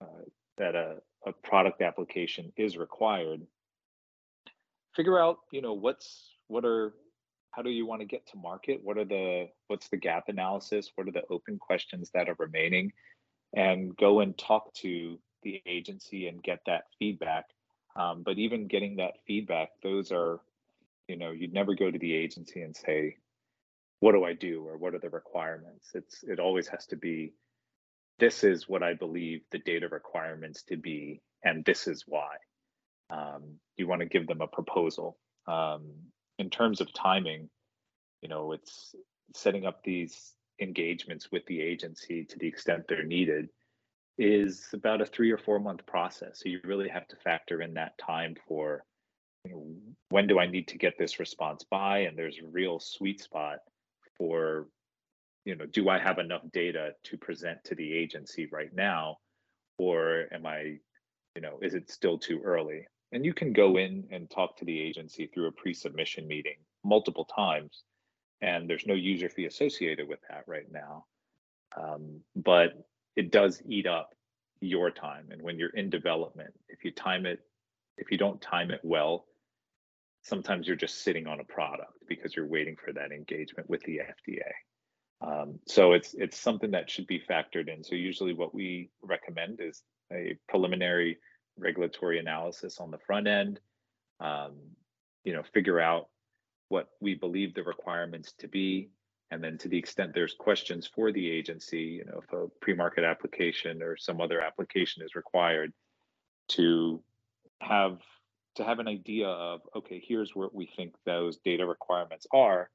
uh, 0.01 0.25
that 0.57 0.75
a, 0.75 0.97
a 1.25 1.31
product 1.31 1.81
application 1.81 2.51
is 2.55 2.77
required 2.77 3.45
figure 4.95 5.19
out 5.19 5.37
you 5.51 5.61
know 5.61 5.73
what's 5.73 6.29
what 6.47 6.65
are 6.65 6.93
how 7.51 7.61
do 7.61 7.69
you 7.69 7.85
want 7.85 8.01
to 8.01 8.05
get 8.05 8.27
to 8.27 8.37
market? 8.37 8.79
What 8.83 8.97
are 8.97 9.05
the 9.05 9.47
what's 9.67 9.89
the 9.89 9.97
gap 9.97 10.25
analysis? 10.27 10.91
What 10.95 11.07
are 11.07 11.11
the 11.11 11.23
open 11.29 11.57
questions 11.57 12.11
that 12.13 12.29
are 12.29 12.35
remaining? 12.37 12.91
And 13.55 13.95
go 13.95 14.19
and 14.19 14.37
talk 14.37 14.73
to 14.75 15.17
the 15.41 15.61
agency 15.65 16.27
and 16.27 16.43
get 16.43 16.59
that 16.67 16.83
feedback. 16.99 17.45
Um, 17.95 18.21
but 18.23 18.37
even 18.37 18.67
getting 18.67 18.97
that 18.97 19.15
feedback 19.25 19.69
those 19.81 20.11
are 20.11 20.41
you 21.09 21.17
know 21.17 21.31
you'd 21.31 21.53
never 21.53 21.75
go 21.75 21.89
to 21.89 21.99
the 21.99 22.13
agency 22.13 22.61
and 22.61 22.75
say 22.75 23.15
what 23.99 24.13
do 24.13 24.23
i 24.23 24.33
do? 24.33 24.63
or 24.65 24.77
what 24.77 24.93
are 24.93 24.99
the 24.99 25.09
requirements? 25.09 25.89
It's 25.93 26.23
it 26.23 26.39
always 26.39 26.67
has 26.69 26.85
to 26.87 26.95
be 26.95 27.33
this 28.19 28.43
is 28.43 28.67
what 28.67 28.83
i 28.83 28.93
believe 28.93 29.41
the 29.51 29.59
data 29.59 29.87
requirements 29.89 30.63
to 30.63 30.77
be 30.77 31.21
and 31.43 31.65
this 31.65 31.87
is 31.87 32.03
why. 32.07 32.35
Um, 33.09 33.55
you 33.77 33.87
want 33.87 34.01
to 34.01 34.05
give 34.05 34.27
them 34.27 34.41
a 34.41 34.47
proposal. 34.47 35.17
Um, 35.47 35.89
in 36.37 36.49
terms 36.49 36.79
of 36.79 36.93
timing 36.93 37.49
you 38.21 38.29
know 38.29 38.51
it's 38.51 38.95
setting 39.35 39.65
up 39.65 39.83
these 39.83 40.33
engagements 40.61 41.29
with 41.31 41.45
the 41.47 41.61
agency 41.61 42.25
to 42.25 42.37
the 42.37 42.47
extent 42.47 42.83
they're 42.87 43.03
needed 43.03 43.49
is 44.17 44.67
about 44.73 45.01
a 45.01 45.05
three 45.05 45.31
or 45.31 45.37
four 45.37 45.59
month 45.59 45.85
process. 45.85 46.41
So 46.41 46.49
you 46.49 46.59
really 46.65 46.89
have 46.89 47.07
to 47.07 47.15
factor 47.15 47.61
in 47.61 47.73
that 47.75 47.97
time 47.97 48.35
for 48.47 48.83
you 49.45 49.51
know, 49.51 49.65
when 50.09 50.27
do 50.27 50.39
I 50.39 50.47
need 50.47 50.67
to 50.69 50.77
get 50.77 50.97
this 50.97 51.19
response 51.19 51.63
by? 51.69 51.99
And 51.99 52.17
there's 52.17 52.39
a 52.39 52.47
real 52.47 52.79
sweet 52.79 53.21
spot 53.21 53.59
for, 54.17 54.67
you 55.45 55.55
know, 55.55 55.65
do 55.65 55.89
I 55.89 55.99
have 55.99 56.19
enough 56.19 56.41
data 56.51 56.91
to 57.05 57.17
present 57.17 57.63
to 57.65 57.75
the 57.75 57.93
agency 57.93 58.47
right 58.51 58.73
now? 58.73 59.17
Or 59.77 60.25
am 60.33 60.45
I, 60.45 60.79
you 61.35 61.41
know, 61.41 61.59
is 61.61 61.73
it 61.73 61.89
still 61.89 62.17
too 62.17 62.41
early? 62.43 62.85
And 63.11 63.25
you 63.25 63.33
can 63.33 63.53
go 63.53 63.77
in 63.77 64.05
and 64.11 64.29
talk 64.29 64.57
to 64.57 64.65
the 64.65 64.79
agency 64.79 65.27
through 65.27 65.47
a 65.47 65.51
pre 65.51 65.73
submission 65.73 66.27
meeting 66.27 66.57
multiple 66.83 67.25
times. 67.25 67.83
And 68.41 68.69
there's 68.69 68.85
no 68.85 68.93
user 68.93 69.29
fee 69.29 69.45
associated 69.45 70.07
with 70.07 70.19
that 70.29 70.43
right 70.47 70.71
now. 70.71 71.05
Um, 71.77 72.21
but 72.35 72.73
it 73.15 73.31
does 73.31 73.61
eat 73.67 73.87
up 73.87 74.13
your 74.61 74.91
time. 74.91 75.27
And 75.31 75.41
when 75.41 75.57
you're 75.57 75.69
in 75.69 75.89
development, 75.89 76.53
if 76.67 76.83
you 76.83 76.91
time 76.91 77.25
it 77.25 77.39
if 77.97 78.11
you 78.11 78.17
don't 78.17 78.41
time 78.41 78.71
it 78.71 78.79
well, 78.83 79.25
sometimes 80.21 80.67
you're 80.67 80.75
just 80.75 81.03
sitting 81.03 81.27
on 81.27 81.39
a 81.39 81.43
product 81.43 81.93
because 82.07 82.35
you're 82.35 82.47
waiting 82.47 82.75
for 82.75 82.93
that 82.93 83.11
engagement 83.11 83.69
with 83.69 83.81
the 83.83 83.99
FDA. 83.99 84.51
Um, 85.21 85.59
so 85.65 85.93
it's 85.93 86.13
it's 86.13 86.37
something 86.37 86.71
that 86.71 86.89
should 86.89 87.07
be 87.07 87.21
factored 87.29 87.67
in. 87.67 87.83
So 87.83 87.95
usually 87.95 88.33
what 88.33 88.53
we 88.55 88.89
recommend 89.01 89.59
is 89.61 89.83
a 90.11 90.37
preliminary 90.47 91.17
regulatory 91.57 92.19
analysis 92.19 92.79
on 92.79 92.91
the 92.91 92.99
front 92.99 93.27
end. 93.27 93.59
Um, 94.19 94.55
you 95.23 95.33
know, 95.33 95.43
figure 95.53 95.79
out 95.79 96.07
what 96.69 96.89
we 97.01 97.15
believe 97.15 97.53
the 97.53 97.63
requirements 97.63 98.33
to 98.39 98.47
be, 98.47 98.89
and 99.31 99.43
then 99.43 99.57
to 99.57 99.67
the 99.67 99.77
extent 99.77 100.11
there's 100.13 100.33
questions 100.33 100.87
for 100.87 101.11
the 101.11 101.29
agency, 101.29 101.99
you 101.99 102.05
know, 102.05 102.21
if 102.23 102.31
a 102.31 102.47
pre-market 102.61 103.03
application 103.03 103.81
or 103.81 103.97
some 103.97 104.21
other 104.21 104.39
application 104.39 105.03
is 105.03 105.15
required, 105.15 105.73
to 106.49 107.03
have 107.61 107.99
to 108.59 108.65
have 108.65 108.79
an 108.79 108.87
idea 108.87 109.27
of 109.27 109.61
okay 109.75 110.03
here's 110.05 110.35
what 110.35 110.53
we 110.53 110.69
think 110.75 110.93
those 111.05 111.37
data 111.37 111.65
requirements 111.65 112.27
are 112.33 112.69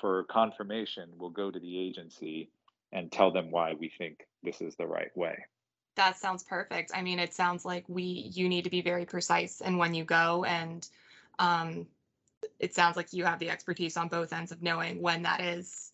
for 0.00 0.24
confirmation 0.24 1.08
we'll 1.16 1.30
go 1.30 1.50
to 1.50 1.60
the 1.60 1.78
agency 1.78 2.50
and 2.92 3.12
tell 3.12 3.30
them 3.30 3.50
why 3.50 3.74
we 3.74 3.92
think 3.96 4.26
this 4.42 4.60
is 4.60 4.74
the 4.76 4.86
right 4.86 5.14
way. 5.16 5.36
That 5.96 6.18
sounds 6.18 6.42
perfect. 6.42 6.90
I 6.94 7.02
mean 7.02 7.20
it 7.20 7.32
sounds 7.32 7.64
like 7.64 7.84
we 7.88 8.02
you 8.02 8.48
need 8.48 8.64
to 8.64 8.70
be 8.70 8.82
very 8.82 9.06
precise 9.06 9.60
and 9.60 9.78
when 9.78 9.94
you 9.94 10.04
go 10.04 10.44
and 10.44 10.86
um, 11.38 11.86
it 12.58 12.74
sounds 12.74 12.96
like 12.96 13.12
you 13.12 13.24
have 13.24 13.38
the 13.38 13.50
expertise 13.50 13.96
on 13.96 14.08
both 14.08 14.32
ends 14.32 14.50
of 14.50 14.62
knowing 14.62 15.00
when 15.00 15.22
that 15.22 15.40
is. 15.40 15.92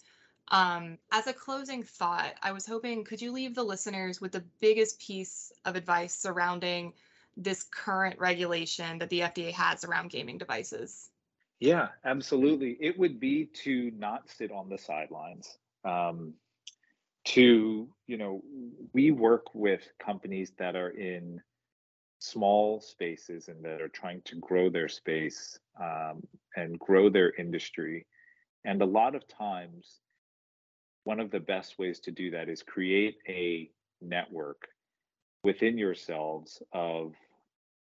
Um, 0.48 0.98
as 1.10 1.26
a 1.26 1.32
closing 1.32 1.82
thought 1.82 2.34
i 2.42 2.52
was 2.52 2.66
hoping 2.66 3.02
could 3.02 3.22
you 3.22 3.32
leave 3.32 3.54
the 3.54 3.62
listeners 3.62 4.20
with 4.20 4.32
the 4.32 4.44
biggest 4.60 5.00
piece 5.00 5.50
of 5.64 5.74
advice 5.74 6.14
surrounding 6.14 6.92
this 7.36 7.64
current 7.64 8.18
regulation 8.18 8.98
that 8.98 9.10
the 9.10 9.20
FDA 9.20 9.52
has 9.52 9.84
around 9.84 10.10
gaming 10.10 10.38
devices? 10.38 11.10
Yeah, 11.60 11.88
absolutely. 12.04 12.76
It 12.80 12.98
would 12.98 13.18
be 13.20 13.46
to 13.64 13.90
not 13.96 14.28
sit 14.28 14.52
on 14.52 14.68
the 14.68 14.78
sidelines. 14.78 15.58
Um, 15.84 16.34
to, 17.26 17.88
you 18.06 18.16
know, 18.18 18.42
we 18.92 19.10
work 19.10 19.54
with 19.54 19.80
companies 19.98 20.52
that 20.58 20.76
are 20.76 20.90
in 20.90 21.40
small 22.18 22.80
spaces 22.80 23.48
and 23.48 23.64
that 23.64 23.80
are 23.80 23.88
trying 23.88 24.20
to 24.26 24.36
grow 24.36 24.68
their 24.68 24.88
space 24.88 25.58
um, 25.80 26.22
and 26.56 26.78
grow 26.78 27.08
their 27.08 27.32
industry. 27.32 28.06
And 28.64 28.82
a 28.82 28.86
lot 28.86 29.14
of 29.14 29.26
times, 29.26 30.00
one 31.04 31.20
of 31.20 31.30
the 31.30 31.40
best 31.40 31.78
ways 31.78 32.00
to 32.00 32.10
do 32.10 32.30
that 32.30 32.48
is 32.48 32.62
create 32.62 33.18
a 33.28 33.70
network 34.00 34.68
within 35.44 35.76
yourselves 35.76 36.62
of 36.72 37.14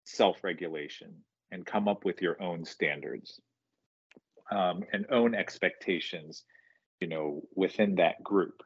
self-regulation 0.04 1.14
and 1.50 1.66
come 1.66 1.88
up 1.88 2.04
with 2.04 2.20
your 2.22 2.40
own 2.42 2.64
standards 2.64 3.40
um, 4.50 4.82
and 4.92 5.06
own 5.10 5.34
expectations 5.34 6.44
you 7.00 7.08
know 7.08 7.42
within 7.54 7.96
that 7.96 8.22
group. 8.22 8.62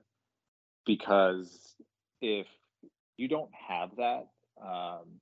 Because 0.87 1.75
if 2.21 2.47
you 3.17 3.29
don't 3.29 3.51
have 3.69 3.97
that 3.97 4.27
um, 4.63 5.21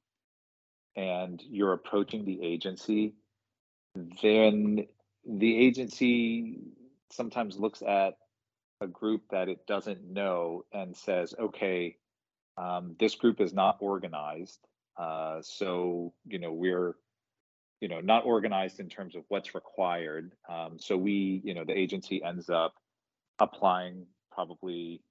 and 0.96 1.42
you're 1.48 1.72
approaching 1.72 2.24
the 2.24 2.42
agency 2.42 3.14
then 4.22 4.86
the 5.26 5.58
agency 5.58 6.58
sometimes 7.10 7.58
looks 7.58 7.82
at 7.82 8.14
a 8.80 8.86
group 8.86 9.22
that 9.30 9.48
it 9.48 9.66
doesn't 9.66 10.02
know 10.04 10.64
and 10.72 10.96
says 10.96 11.34
okay 11.38 11.96
um, 12.56 12.96
this 12.98 13.14
group 13.14 13.40
is 13.40 13.52
not 13.52 13.76
organized 13.80 14.58
uh, 14.96 15.40
so 15.42 16.12
you 16.26 16.38
know 16.38 16.52
we're 16.52 16.94
you 17.80 17.88
know 17.88 18.00
not 18.00 18.24
organized 18.24 18.80
in 18.80 18.88
terms 18.88 19.16
of 19.16 19.24
what's 19.28 19.54
required. 19.54 20.32
Um, 20.48 20.78
so 20.78 20.96
we 20.96 21.40
you 21.44 21.54
know 21.54 21.64
the 21.64 21.76
agency 21.76 22.22
ends 22.22 22.50
up 22.50 22.74
applying 23.38 24.06
probably 24.30 25.02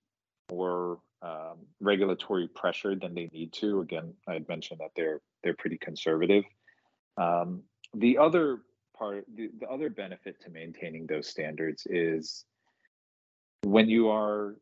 more 0.51 0.99
um, 1.21 1.59
regulatory 1.79 2.47
pressure 2.47 2.95
than 2.95 3.13
they 3.13 3.29
need 3.33 3.53
to. 3.53 3.81
Again 3.81 4.13
i 4.27 4.33
had 4.33 4.47
mentioned 4.47 4.79
that 4.79 4.91
they're 4.95 5.21
they're 5.43 5.55
pretty 5.55 5.77
conservative. 5.77 6.43
Um, 7.17 7.63
the 7.93 8.17
other 8.17 8.61
part 8.97 9.25
the, 9.35 9.49
the 9.59 9.67
other 9.67 9.89
benefit 9.89 10.39
to 10.41 10.49
maintaining 10.49 11.07
those 11.07 11.27
standards 11.27 11.87
is 11.89 12.45
when 13.63 13.89
you 13.89 14.09
are 14.09 14.55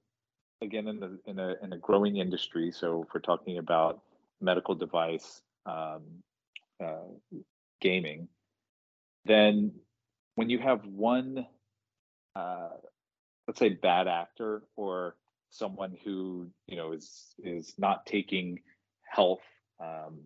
again 0.61 0.87
in 0.87 0.99
the 0.99 1.19
in 1.25 1.39
a 1.39 1.55
in 1.61 1.73
a 1.73 1.77
growing 1.77 2.17
industry 2.17 2.71
so 2.71 3.03
if 3.03 3.13
we're 3.13 3.21
talking 3.21 3.57
about 3.57 4.01
medical 4.41 4.75
device 4.75 5.41
um, 5.65 6.03
uh, 6.83 7.07
gaming, 7.81 8.27
then 9.25 9.71
when 10.35 10.49
you 10.49 10.59
have 10.59 10.85
one, 10.85 11.45
uh, 12.35 12.69
let's 13.47 13.59
say, 13.59 13.69
bad 13.69 14.07
actor 14.07 14.63
or 14.75 15.15
someone 15.51 15.97
who 16.03 16.47
you 16.67 16.77
know 16.77 16.91
is 16.91 17.33
is 17.43 17.73
not 17.77 18.05
taking 18.05 18.59
health 19.03 19.41
um, 19.79 20.19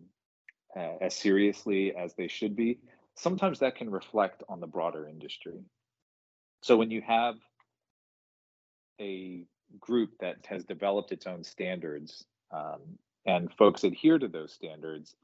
uh, 0.76 0.96
as 1.00 1.14
seriously 1.14 1.94
as 1.96 2.14
they 2.14 2.28
should 2.28 2.54
be, 2.54 2.78
sometimes 3.16 3.60
that 3.60 3.76
can 3.76 3.90
reflect 3.90 4.42
on 4.48 4.60
the 4.60 4.66
broader 4.66 5.08
industry. 5.08 5.60
So 6.62 6.76
when 6.76 6.90
you 6.90 7.02
have 7.02 7.36
a 9.00 9.44
group 9.80 10.10
that 10.20 10.36
has 10.46 10.64
developed 10.64 11.12
its 11.12 11.26
own 11.26 11.44
standards 11.44 12.24
um, 12.52 12.98
and 13.26 13.52
folks 13.54 13.84
adhere 13.84 14.18
to 14.18 14.28
those 14.28 14.52
standards, 14.52 15.14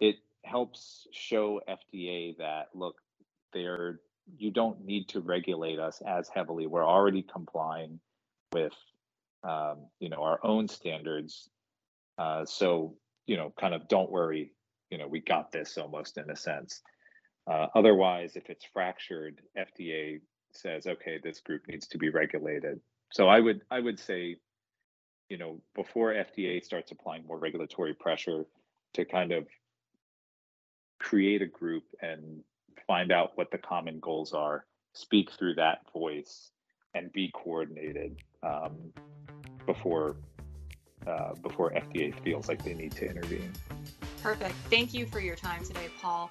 it 0.00 0.16
helps 0.44 1.06
show 1.12 1.60
FDA 1.68 2.36
that 2.38 2.68
look, 2.74 2.96
they're 3.52 4.00
you 4.36 4.50
don't 4.50 4.84
need 4.84 5.08
to 5.08 5.20
regulate 5.20 5.78
us 5.78 6.02
as 6.06 6.28
heavily. 6.28 6.66
We're 6.66 6.86
already 6.86 7.22
complying 7.22 8.00
with 8.52 8.74
um, 9.42 9.86
you 10.00 10.08
know 10.08 10.22
our 10.22 10.40
own 10.44 10.68
standards. 10.68 11.48
Uh, 12.18 12.44
so 12.44 12.96
you 13.26 13.36
know, 13.36 13.52
kind 13.58 13.74
of 13.74 13.88
don't 13.88 14.10
worry. 14.10 14.52
You 14.90 14.98
know, 14.98 15.06
we 15.06 15.20
got 15.20 15.52
this 15.52 15.76
almost 15.78 16.18
in 16.18 16.30
a 16.30 16.36
sense. 16.36 16.82
Uh, 17.46 17.66
otherwise, 17.74 18.36
if 18.36 18.50
it's 18.50 18.64
fractured, 18.72 19.40
FDA 19.56 20.20
says, 20.52 20.86
okay, 20.86 21.18
this 21.22 21.40
group 21.40 21.68
needs 21.68 21.86
to 21.88 21.98
be 21.98 22.10
regulated. 22.10 22.80
So 23.12 23.28
I 23.28 23.40
would 23.40 23.62
I 23.70 23.80
would 23.80 23.98
say 23.98 24.36
you 25.28 25.38
know, 25.38 25.60
before 25.74 26.12
FDA 26.12 26.62
starts 26.64 26.90
applying 26.90 27.26
more 27.26 27.38
regulatory 27.38 27.94
pressure 27.94 28.46
to 28.94 29.04
kind 29.04 29.32
of 29.32 29.46
create 30.98 31.42
a 31.42 31.46
group 31.46 31.84
and 32.00 32.42
find 32.86 33.12
out 33.12 33.32
what 33.36 33.50
the 33.50 33.58
common 33.58 34.00
goals 34.00 34.32
are, 34.32 34.64
speak 34.94 35.30
through 35.32 35.54
that 35.54 35.80
voice, 35.92 36.50
and 36.94 37.12
be 37.12 37.30
coordinated 37.34 38.16
um, 38.42 38.92
before 39.66 40.16
uh, 41.06 41.34
before 41.42 41.70
FDA 41.70 42.18
feels 42.22 42.48
like 42.48 42.62
they 42.64 42.74
need 42.74 42.92
to 42.92 43.08
intervene. 43.08 43.52
Perfect. 44.22 44.54
Thank 44.68 44.92
you 44.92 45.06
for 45.06 45.20
your 45.20 45.36
time 45.36 45.64
today, 45.64 45.88
Paul. 46.00 46.30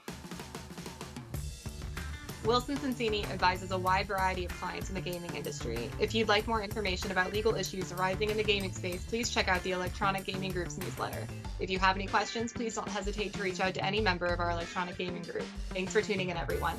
Wilson 2.45 2.77
Sonsini 2.77 3.29
advises 3.29 3.71
a 3.71 3.77
wide 3.77 4.07
variety 4.07 4.45
of 4.45 4.51
clients 4.59 4.89
in 4.89 4.95
the 4.95 5.01
gaming 5.01 5.35
industry. 5.35 5.89
If 5.99 6.15
you'd 6.15 6.27
like 6.27 6.47
more 6.47 6.61
information 6.61 7.11
about 7.11 7.33
legal 7.33 7.55
issues 7.55 7.91
arising 7.91 8.29
in 8.29 8.37
the 8.37 8.43
gaming 8.43 8.71
space, 8.71 9.03
please 9.03 9.29
check 9.29 9.47
out 9.47 9.61
the 9.63 9.71
Electronic 9.71 10.23
Gaming 10.23 10.51
Group's 10.51 10.77
newsletter. 10.77 11.27
If 11.59 11.69
you 11.69 11.79
have 11.79 11.95
any 11.95 12.07
questions, 12.07 12.53
please 12.53 12.75
don't 12.75 12.87
hesitate 12.87 13.33
to 13.33 13.43
reach 13.43 13.59
out 13.59 13.73
to 13.73 13.83
any 13.83 13.99
member 13.99 14.27
of 14.27 14.39
our 14.39 14.51
Electronic 14.51 14.97
Gaming 14.97 15.23
Group. 15.23 15.43
Thanks 15.71 15.91
for 15.91 16.01
tuning 16.01 16.29
in, 16.29 16.37
everyone. 16.37 16.77